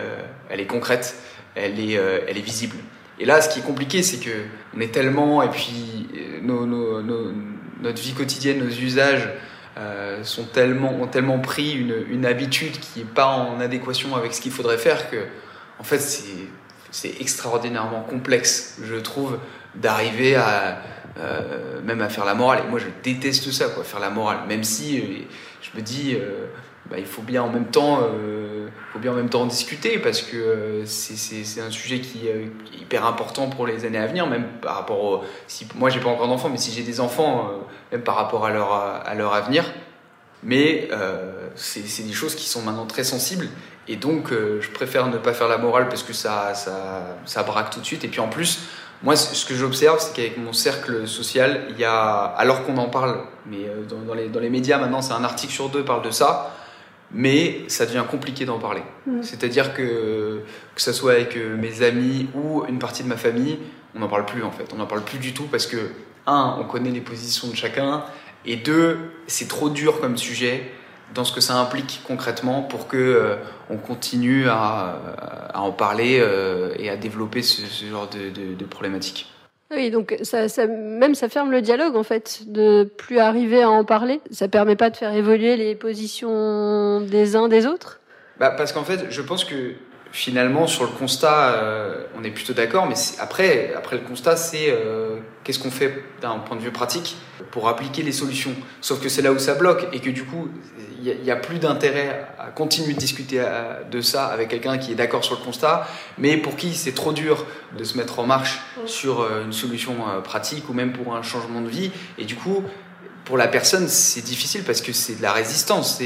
elle 0.50 0.60
est 0.60 0.66
concrète, 0.66 1.16
elle 1.54 1.78
est, 1.78 1.92
elle 1.92 2.36
est 2.36 2.42
visible. 2.44 2.76
Et 3.18 3.24
là, 3.24 3.40
ce 3.40 3.48
qui 3.48 3.60
est 3.60 3.62
compliqué, 3.62 4.02
c'est 4.02 4.18
que 4.18 4.30
on 4.76 4.80
est 4.80 4.92
tellement, 4.92 5.42
et 5.42 5.48
puis 5.48 6.08
notre 6.42 8.02
vie 8.02 8.14
quotidienne, 8.14 8.58
nos 8.58 8.70
usages, 8.70 9.28
euh, 9.78 10.22
sont 10.22 10.44
tellement, 10.44 11.00
ont 11.00 11.06
tellement 11.06 11.38
pris 11.38 11.72
une, 11.72 11.94
une 12.10 12.26
habitude 12.26 12.78
qui 12.78 12.98
n'est 12.98 13.04
pas 13.06 13.26
en 13.26 13.58
adéquation 13.58 14.14
avec 14.14 14.34
ce 14.34 14.40
qu'il 14.42 14.52
faudrait 14.52 14.76
faire 14.76 15.10
que, 15.10 15.16
en 15.78 15.82
fait, 15.82 15.98
c'est 16.90 17.20
extraordinairement 17.20 18.02
complexe, 18.02 18.78
je 18.84 18.96
trouve, 18.96 19.38
d'arriver 19.74 20.36
à 20.36 20.82
euh, 21.18 21.80
même 21.82 22.00
à 22.00 22.08
faire 22.08 22.24
la 22.24 22.34
morale. 22.34 22.62
Et 22.66 22.70
moi, 22.70 22.78
je 22.78 22.86
déteste 23.02 23.50
ça, 23.50 23.66
quoi, 23.66 23.84
faire 23.84 24.00
la 24.00 24.10
morale. 24.10 24.38
Même 24.48 24.64
si 24.64 24.98
euh, 24.98 25.02
je 25.60 25.78
me 25.78 25.82
dis, 25.82 26.14
euh, 26.14 26.46
bah, 26.92 26.98
il 26.98 27.06
faut 27.06 27.22
bien 27.22 27.42
en 27.42 27.48
même 27.48 27.68
temps, 27.68 28.00
euh, 28.02 28.68
faut 28.92 28.98
bien 28.98 29.12
en 29.12 29.14
même 29.14 29.30
temps 29.30 29.46
discuter 29.46 29.98
parce 29.98 30.20
que 30.20 30.36
euh, 30.36 30.84
c'est 30.84 31.62
un 31.62 31.70
sujet 31.70 32.00
qui, 32.00 32.28
est 32.28 32.50
hyper 32.78 33.06
important 33.06 33.48
pour 33.48 33.66
les 33.66 33.86
années 33.86 33.96
à 33.96 34.06
venir, 34.06 34.26
même 34.26 34.44
par 34.60 34.76
rapport 34.76 35.02
au, 35.02 35.24
si 35.46 35.66
moi 35.74 35.88
j'ai 35.88 36.00
pas 36.00 36.10
encore 36.10 36.28
d'enfants, 36.28 36.50
mais 36.50 36.58
si 36.58 36.70
j'ai 36.70 36.82
des 36.82 37.00
enfants, 37.00 37.50
même 37.92 38.02
par 38.02 38.16
rapport 38.16 38.44
à 38.44 38.50
leur 38.50 38.72
à 38.72 39.14
leur 39.14 39.32
avenir. 39.32 39.64
Mais 40.42 40.90
c'est 41.54 42.02
des 42.06 42.12
choses 42.12 42.34
qui 42.34 42.46
sont 42.46 42.60
maintenant 42.60 42.86
très 42.86 43.04
sensibles 43.04 43.48
et 43.88 43.96
donc 43.96 44.30
je 44.30 44.70
préfère 44.70 45.06
ne 45.06 45.16
pas 45.16 45.32
faire 45.32 45.48
la 45.48 45.56
morale 45.56 45.88
parce 45.88 46.02
que 46.02 46.12
ça 46.12 46.52
ça 46.52 47.16
ça 47.24 47.42
braque 47.42 47.70
tout 47.70 47.80
de 47.80 47.86
suite. 47.86 48.04
Et 48.04 48.08
puis 48.08 48.20
en 48.20 48.28
plus 48.28 48.68
moi, 49.02 49.16
ce 49.16 49.44
que 49.44 49.54
j'observe, 49.54 49.98
c'est 49.98 50.14
qu'avec 50.14 50.38
mon 50.38 50.52
cercle 50.52 51.08
social, 51.08 51.62
il 51.70 51.78
y 51.78 51.84
a, 51.84 52.22
alors 52.36 52.64
qu'on 52.64 52.76
en 52.76 52.88
parle, 52.88 53.16
mais 53.46 53.66
euh, 53.66 53.82
dans, 53.84 54.14
les, 54.14 54.28
dans 54.28 54.38
les 54.38 54.50
médias 54.50 54.78
maintenant, 54.78 55.02
c'est 55.02 55.12
un 55.12 55.24
article 55.24 55.52
sur 55.52 55.70
deux 55.70 55.84
parle 55.84 56.02
de 56.02 56.12
ça, 56.12 56.54
mais 57.12 57.62
ça 57.68 57.86
devient 57.86 58.04
compliqué 58.10 58.44
d'en 58.44 58.58
parler. 58.58 58.82
Mm. 59.06 59.22
C'est-à-dire 59.22 59.74
que 59.74 60.42
que 60.74 60.82
ce 60.82 60.92
soit 60.92 61.12
avec 61.12 61.36
euh, 61.36 61.56
mes 61.56 61.82
amis 61.82 62.28
ou 62.34 62.64
une 62.68 62.78
partie 62.78 63.02
de 63.02 63.08
ma 63.08 63.16
famille, 63.16 63.58
on 63.94 64.00
n'en 64.00 64.08
parle 64.08 64.26
plus 64.26 64.42
en 64.42 64.50
fait. 64.50 64.72
On 64.72 64.76
n'en 64.76 64.86
parle 64.86 65.02
plus 65.02 65.18
du 65.18 65.34
tout 65.34 65.44
parce 65.44 65.66
que, 65.66 65.76
un, 66.26 66.56
on 66.60 66.64
connaît 66.64 66.90
les 66.90 67.00
positions 67.00 67.48
de 67.48 67.56
chacun, 67.56 68.04
et 68.44 68.56
deux, 68.56 68.98
c'est 69.26 69.48
trop 69.48 69.70
dur 69.70 70.00
comme 70.00 70.16
sujet 70.16 70.70
dans 71.14 71.24
ce 71.24 71.32
que 71.32 71.40
ça 71.40 71.56
implique 71.56 72.00
concrètement 72.04 72.62
pour 72.62 72.88
que 72.88 72.96
euh, 72.96 73.36
on 73.70 73.76
continue 73.76 74.48
à, 74.48 74.98
à 75.52 75.60
en 75.60 75.72
parler 75.72 76.18
euh, 76.20 76.74
et 76.78 76.88
à 76.88 76.96
développer 76.96 77.42
ce, 77.42 77.62
ce 77.62 77.84
genre 77.84 78.08
de, 78.08 78.30
de, 78.30 78.54
de, 78.54 78.64
problématiques. 78.64 79.31
Oui, 79.74 79.90
donc 79.90 80.16
ça, 80.22 80.66
même 80.66 81.14
ça 81.14 81.28
ferme 81.28 81.50
le 81.50 81.62
dialogue 81.62 81.96
en 81.96 82.02
fait, 82.02 82.42
de 82.46 82.84
plus 82.84 83.18
arriver 83.18 83.62
à 83.62 83.70
en 83.70 83.84
parler. 83.84 84.20
Ça 84.30 84.48
permet 84.48 84.76
pas 84.76 84.90
de 84.90 84.96
faire 84.96 85.14
évoluer 85.14 85.56
les 85.56 85.74
positions 85.74 87.00
des 87.00 87.36
uns 87.36 87.48
des 87.48 87.66
autres? 87.66 88.00
Bah 88.38 88.50
parce 88.50 88.72
qu'en 88.72 88.84
fait, 88.84 89.10
je 89.10 89.22
pense 89.22 89.44
que 89.44 89.72
finalement, 90.12 90.66
sur 90.66 90.84
le 90.84 90.90
constat, 90.90 91.54
euh, 91.54 92.04
on 92.16 92.22
est 92.22 92.30
plutôt 92.30 92.52
d'accord, 92.52 92.86
mais 92.86 92.94
après, 93.18 93.72
après 93.74 93.96
le 93.96 94.02
constat, 94.02 94.36
c'est 94.36 94.68
euh, 94.68 95.16
qu'est-ce 95.42 95.58
qu'on 95.58 95.70
fait 95.70 96.04
d'un 96.20 96.38
point 96.38 96.56
de 96.56 96.60
vue 96.60 96.70
pratique 96.70 97.16
pour 97.50 97.66
appliquer 97.66 98.02
les 98.02 98.12
solutions? 98.12 98.54
Sauf 98.82 99.00
que 99.00 99.08
c'est 99.08 99.22
là 99.22 99.32
où 99.32 99.38
ça 99.38 99.54
bloque 99.54 99.88
et 99.92 100.00
que 100.00 100.10
du 100.10 100.24
coup, 100.24 100.48
il 101.02 101.18
n'y 101.22 101.30
a, 101.30 101.34
a, 101.34 101.36
plus 101.36 101.58
d'intérêt 101.58 102.28
à 102.38 102.48
continuer 102.48 102.92
de 102.92 102.98
discuter 102.98 103.40
euh, 103.40 103.82
de 103.90 104.02
ça 104.02 104.26
avec 104.26 104.48
quelqu'un 104.48 104.76
qui 104.76 104.92
est 104.92 104.94
d'accord 104.94 105.24
sur 105.24 105.38
le 105.38 105.44
constat, 105.44 105.88
mais 106.18 106.36
pour 106.36 106.56
qui 106.56 106.74
c'est 106.74 106.92
trop 106.92 107.14
dur 107.14 107.46
de 107.76 107.82
se 107.82 107.96
mettre 107.96 108.18
en 108.18 108.26
marche 108.26 108.60
sur 108.84 109.22
euh, 109.22 109.44
une 109.44 109.52
solution 109.54 109.94
pratique 110.22 110.68
ou 110.68 110.74
même 110.74 110.92
pour 110.92 111.16
un 111.16 111.22
changement 111.22 111.62
de 111.62 111.68
vie. 111.68 111.90
Et 112.18 112.26
du 112.26 112.36
coup, 112.36 112.62
pour 113.24 113.38
la 113.38 113.48
personne, 113.48 113.88
c'est 113.88 114.20
difficile 114.20 114.62
parce 114.62 114.82
que 114.82 114.92
c'est 114.92 115.16
de 115.16 115.22
la 115.22 115.32
résistance. 115.32 116.02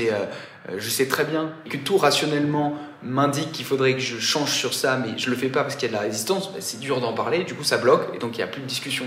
Je 0.76 0.90
sais 0.90 1.06
très 1.06 1.24
bien 1.24 1.52
que 1.70 1.76
tout 1.76 1.96
rationnellement 1.96 2.74
m'indique 3.06 3.52
qu'il 3.52 3.64
faudrait 3.64 3.94
que 3.94 4.00
je 4.00 4.18
change 4.18 4.52
sur 4.52 4.74
ça, 4.74 4.96
mais 4.96 5.16
je 5.16 5.30
le 5.30 5.36
fais 5.36 5.48
pas 5.48 5.62
parce 5.62 5.76
qu'il 5.76 5.88
y 5.88 5.92
a 5.92 5.96
de 5.96 6.00
la 6.00 6.06
résistance. 6.06 6.52
Bah, 6.52 6.58
c'est 6.60 6.80
dur 6.80 7.00
d'en 7.00 7.12
parler, 7.12 7.44
du 7.44 7.54
coup 7.54 7.64
ça 7.64 7.78
bloque 7.78 8.14
et 8.14 8.18
donc 8.18 8.34
il 8.34 8.38
n'y 8.38 8.44
a 8.44 8.48
plus 8.48 8.62
de 8.62 8.66
discussion. 8.66 9.04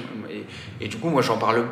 Et, 0.79 0.87
du 0.87 0.97
coup, 0.97 1.09
moi 1.09 1.21
j'en 1.21 1.37
parle, 1.37 1.65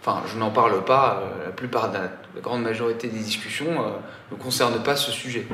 enfin 0.00 0.22
je 0.32 0.38
n'en 0.38 0.50
parle 0.50 0.84
pas. 0.84 1.22
Euh, 1.22 1.46
la 1.46 1.52
plupart, 1.52 1.92
la, 1.92 2.02
la, 2.34 2.40
grande 2.40 2.62
majorité 2.62 3.08
des 3.08 3.18
discussions 3.18 3.66
euh, 3.66 3.90
ne 4.32 4.36
concernent 4.36 4.82
pas 4.82 4.96
ce 4.96 5.10
sujet. 5.10 5.46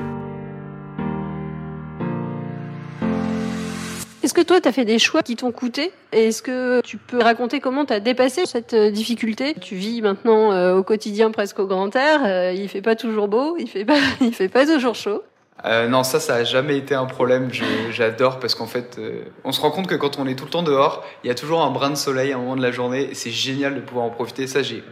Est-ce 4.22 4.34
que 4.34 4.40
toi, 4.40 4.60
tu 4.60 4.68
as 4.68 4.72
fait 4.72 4.84
des 4.84 5.00
choix 5.00 5.22
qui 5.22 5.34
t'ont 5.34 5.50
coûté? 5.50 5.92
Est-ce 6.12 6.42
que 6.42 6.80
tu 6.82 6.96
peux 6.96 7.18
raconter 7.18 7.58
comment 7.58 7.84
tu 7.84 7.92
as 7.92 7.98
dépassé 7.98 8.46
cette 8.46 8.72
euh, 8.72 8.90
difficulté? 8.92 9.54
Tu 9.60 9.74
vis 9.74 10.00
maintenant 10.00 10.72
au 10.76 10.82
quotidien 10.84 11.32
presque 11.32 11.58
au 11.58 11.66
grand 11.66 11.94
air, 11.96 12.20
euh, 12.24 12.52
il 12.52 12.68
fait 12.68 12.82
pas 12.82 12.94
toujours 12.94 13.26
beau, 13.26 13.56
il 13.58 13.68
fait 13.68 13.84
pas, 13.84 13.98
il 14.20 14.32
fait 14.32 14.48
pas 14.48 14.64
toujours 14.64 14.94
chaud. 14.94 15.22
Euh, 15.64 15.88
non, 15.88 16.02
ça, 16.02 16.18
ça 16.18 16.36
a 16.36 16.44
jamais 16.44 16.76
été 16.76 16.94
un 16.94 17.06
problème. 17.06 17.50
J'adore 17.90 18.40
parce 18.40 18.54
qu'en 18.54 18.66
fait, 18.66 18.96
euh, 18.98 19.22
on 19.44 19.52
se 19.52 19.60
rend 19.60 19.70
compte 19.70 19.86
que 19.86 19.94
quand 19.94 20.18
on 20.18 20.26
est 20.26 20.34
tout 20.34 20.44
le 20.44 20.50
temps 20.50 20.62
dehors, 20.62 21.04
il 21.22 21.28
y 21.28 21.30
a 21.30 21.34
toujours 21.34 21.62
un 21.62 21.70
brin 21.70 21.90
de 21.90 21.94
soleil 21.94 22.32
à 22.32 22.36
un 22.36 22.38
moment 22.38 22.56
de 22.56 22.62
la 22.62 22.72
journée 22.72 23.10
c'est 23.12 23.30
génial 23.30 23.74
de 23.74 23.80
pouvoir 23.80 24.06
en 24.06 24.10
profiter. 24.10 24.46
Ça, 24.46 24.62
j'ai 24.62 24.82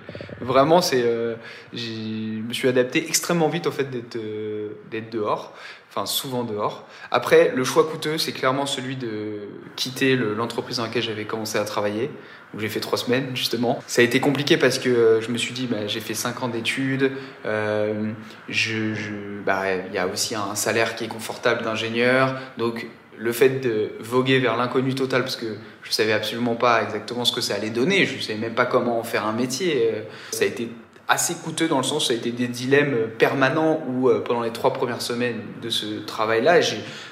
vraiment, 0.40 0.80
c'est, 0.80 1.02
euh, 1.04 1.34
je 1.72 2.42
me 2.42 2.52
suis 2.52 2.68
adapté 2.68 3.06
extrêmement 3.06 3.48
vite 3.48 3.66
au 3.66 3.72
fait 3.72 3.90
d'être 3.90 5.10
dehors, 5.10 5.52
enfin 5.90 6.06
souvent 6.06 6.44
dehors. 6.44 6.86
Après, 7.10 7.52
le 7.54 7.64
choix 7.64 7.88
coûteux, 7.88 8.16
c'est 8.16 8.32
clairement 8.32 8.66
celui 8.66 8.96
de 8.96 9.48
quitter 9.76 10.16
l'entreprise 10.16 10.76
dans 10.76 10.84
laquelle 10.84 11.02
j'avais 11.02 11.24
commencé 11.24 11.58
à 11.58 11.64
travailler, 11.64 12.10
où 12.54 12.60
j'ai 12.60 12.68
fait 12.68 12.80
trois 12.80 12.98
semaines 12.98 13.30
justement. 13.34 13.82
Ça 13.86 14.02
a 14.02 14.04
été 14.04 14.20
compliqué 14.20 14.56
parce 14.56 14.78
que 14.78 14.88
euh, 14.88 15.20
je 15.20 15.30
me 15.30 15.38
suis 15.38 15.52
dit, 15.52 15.66
bah, 15.66 15.86
j'ai 15.86 16.00
fait 16.00 16.14
cinq 16.14 16.42
ans 16.42 16.48
d'études, 16.48 17.12
euh, 17.44 18.12
je, 18.48 19.40
bah, 19.44 19.62
il 19.88 19.94
y 19.94 19.98
a 19.98 20.06
aussi 20.06 20.34
un 20.34 20.54
salaire 20.54 20.94
qui 20.94 21.04
est 21.04 21.08
confortable 21.08 21.62
d'ingénieur, 21.62 22.36
donc 22.56 22.86
le 23.16 23.32
fait 23.32 23.60
de 23.60 23.90
voguer 24.00 24.38
vers 24.38 24.56
l'inconnu 24.56 24.94
total, 24.94 25.22
parce 25.22 25.36
que 25.36 25.56
je 25.82 25.92
savais 25.92 26.12
absolument 26.12 26.54
pas 26.54 26.82
exactement 26.82 27.24
ce 27.24 27.32
que 27.32 27.40
ça 27.40 27.54
allait 27.54 27.70
donner, 27.70 28.06
je 28.06 28.18
savais 28.22 28.38
même 28.38 28.54
pas 28.54 28.64
comment 28.64 28.98
en 28.98 29.02
faire 29.02 29.26
un 29.26 29.32
métier, 29.32 29.90
euh, 29.92 30.02
ça 30.30 30.44
a 30.44 30.46
été 30.46 30.70
assez 31.10 31.34
coûteux 31.34 31.66
dans 31.66 31.78
le 31.78 31.82
sens 31.82 32.06
ça 32.06 32.12
a 32.12 32.16
été 32.16 32.30
des 32.30 32.46
dilemmes 32.46 33.08
permanents 33.18 33.82
où 33.88 34.08
euh, 34.08 34.20
pendant 34.20 34.42
les 34.42 34.52
trois 34.52 34.72
premières 34.72 35.02
semaines 35.02 35.40
de 35.60 35.68
ce 35.68 35.84
travail-là, 36.06 36.60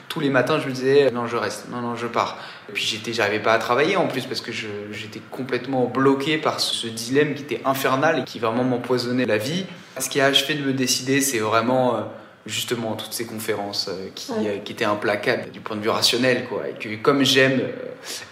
tous 0.09 0.21
les 0.21 0.31
matins 0.31 0.61
je 0.61 0.69
me 0.69 0.73
disais 0.73 1.11
non 1.11 1.27
je 1.27 1.37
reste, 1.37 1.67
non 1.71 1.83
non 1.83 1.97
je 1.97 2.07
pars. 2.07 2.39
Et 2.71 2.73
puis 2.73 2.85
j'étais, 2.85 3.13
j'arrivais 3.13 3.43
pas 3.43 3.53
à 3.53 3.59
travailler 3.59 3.97
en 3.97 4.07
plus 4.07 4.25
parce 4.25 4.41
que 4.41 4.53
j'étais 4.53 5.21
complètement 5.31 5.87
bloqué 5.87 6.39
par 6.39 6.61
ce 6.61 6.87
dilemme 6.87 7.35
qui 7.35 7.43
était 7.43 7.61
infernal 7.65 8.21
et 8.21 8.25
qui 8.25 8.39
vraiment 8.39 8.65
m'empoisonnait 8.65 9.27
la 9.27 9.37
vie. 9.37 9.67
Ce 9.99 10.09
qui 10.09 10.21
a 10.21 10.27
achevé 10.27 10.55
de 10.55 10.63
me 10.63 10.73
décider, 10.73 11.21
c'est 11.21 11.41
vraiment 11.41 11.97
euh, 11.97 12.01
justement 12.47 12.95
toutes 12.95 13.13
ces 13.13 13.27
conférences 13.27 13.89
euh, 13.89 14.09
qui, 14.15 14.33
qui, 14.65 14.73
étaient 14.73 14.85
implacables 14.85 15.51
du 15.51 15.61
point 15.61 15.77
de 15.77 15.83
vue 15.83 15.91
rationnel 15.91 16.45
quoi 16.45 16.69
et 16.69 16.75
que 16.75 16.95
comme 17.03 17.25
j'aime 17.25 17.63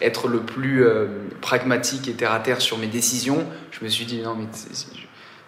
être 0.01 0.29
le 0.29 0.41
plus 0.41 0.87
pragmatique 1.41 2.07
et 2.07 2.13
terre 2.13 2.33
à 2.33 2.39
terre 2.39 2.61
sur 2.61 2.79
mes 2.79 2.87
décisions 2.87 3.45
je 3.73 3.85
me 3.85 3.91
suis 3.91 4.05
dit 4.05 4.23
non 4.23 4.37
mais 4.37 4.47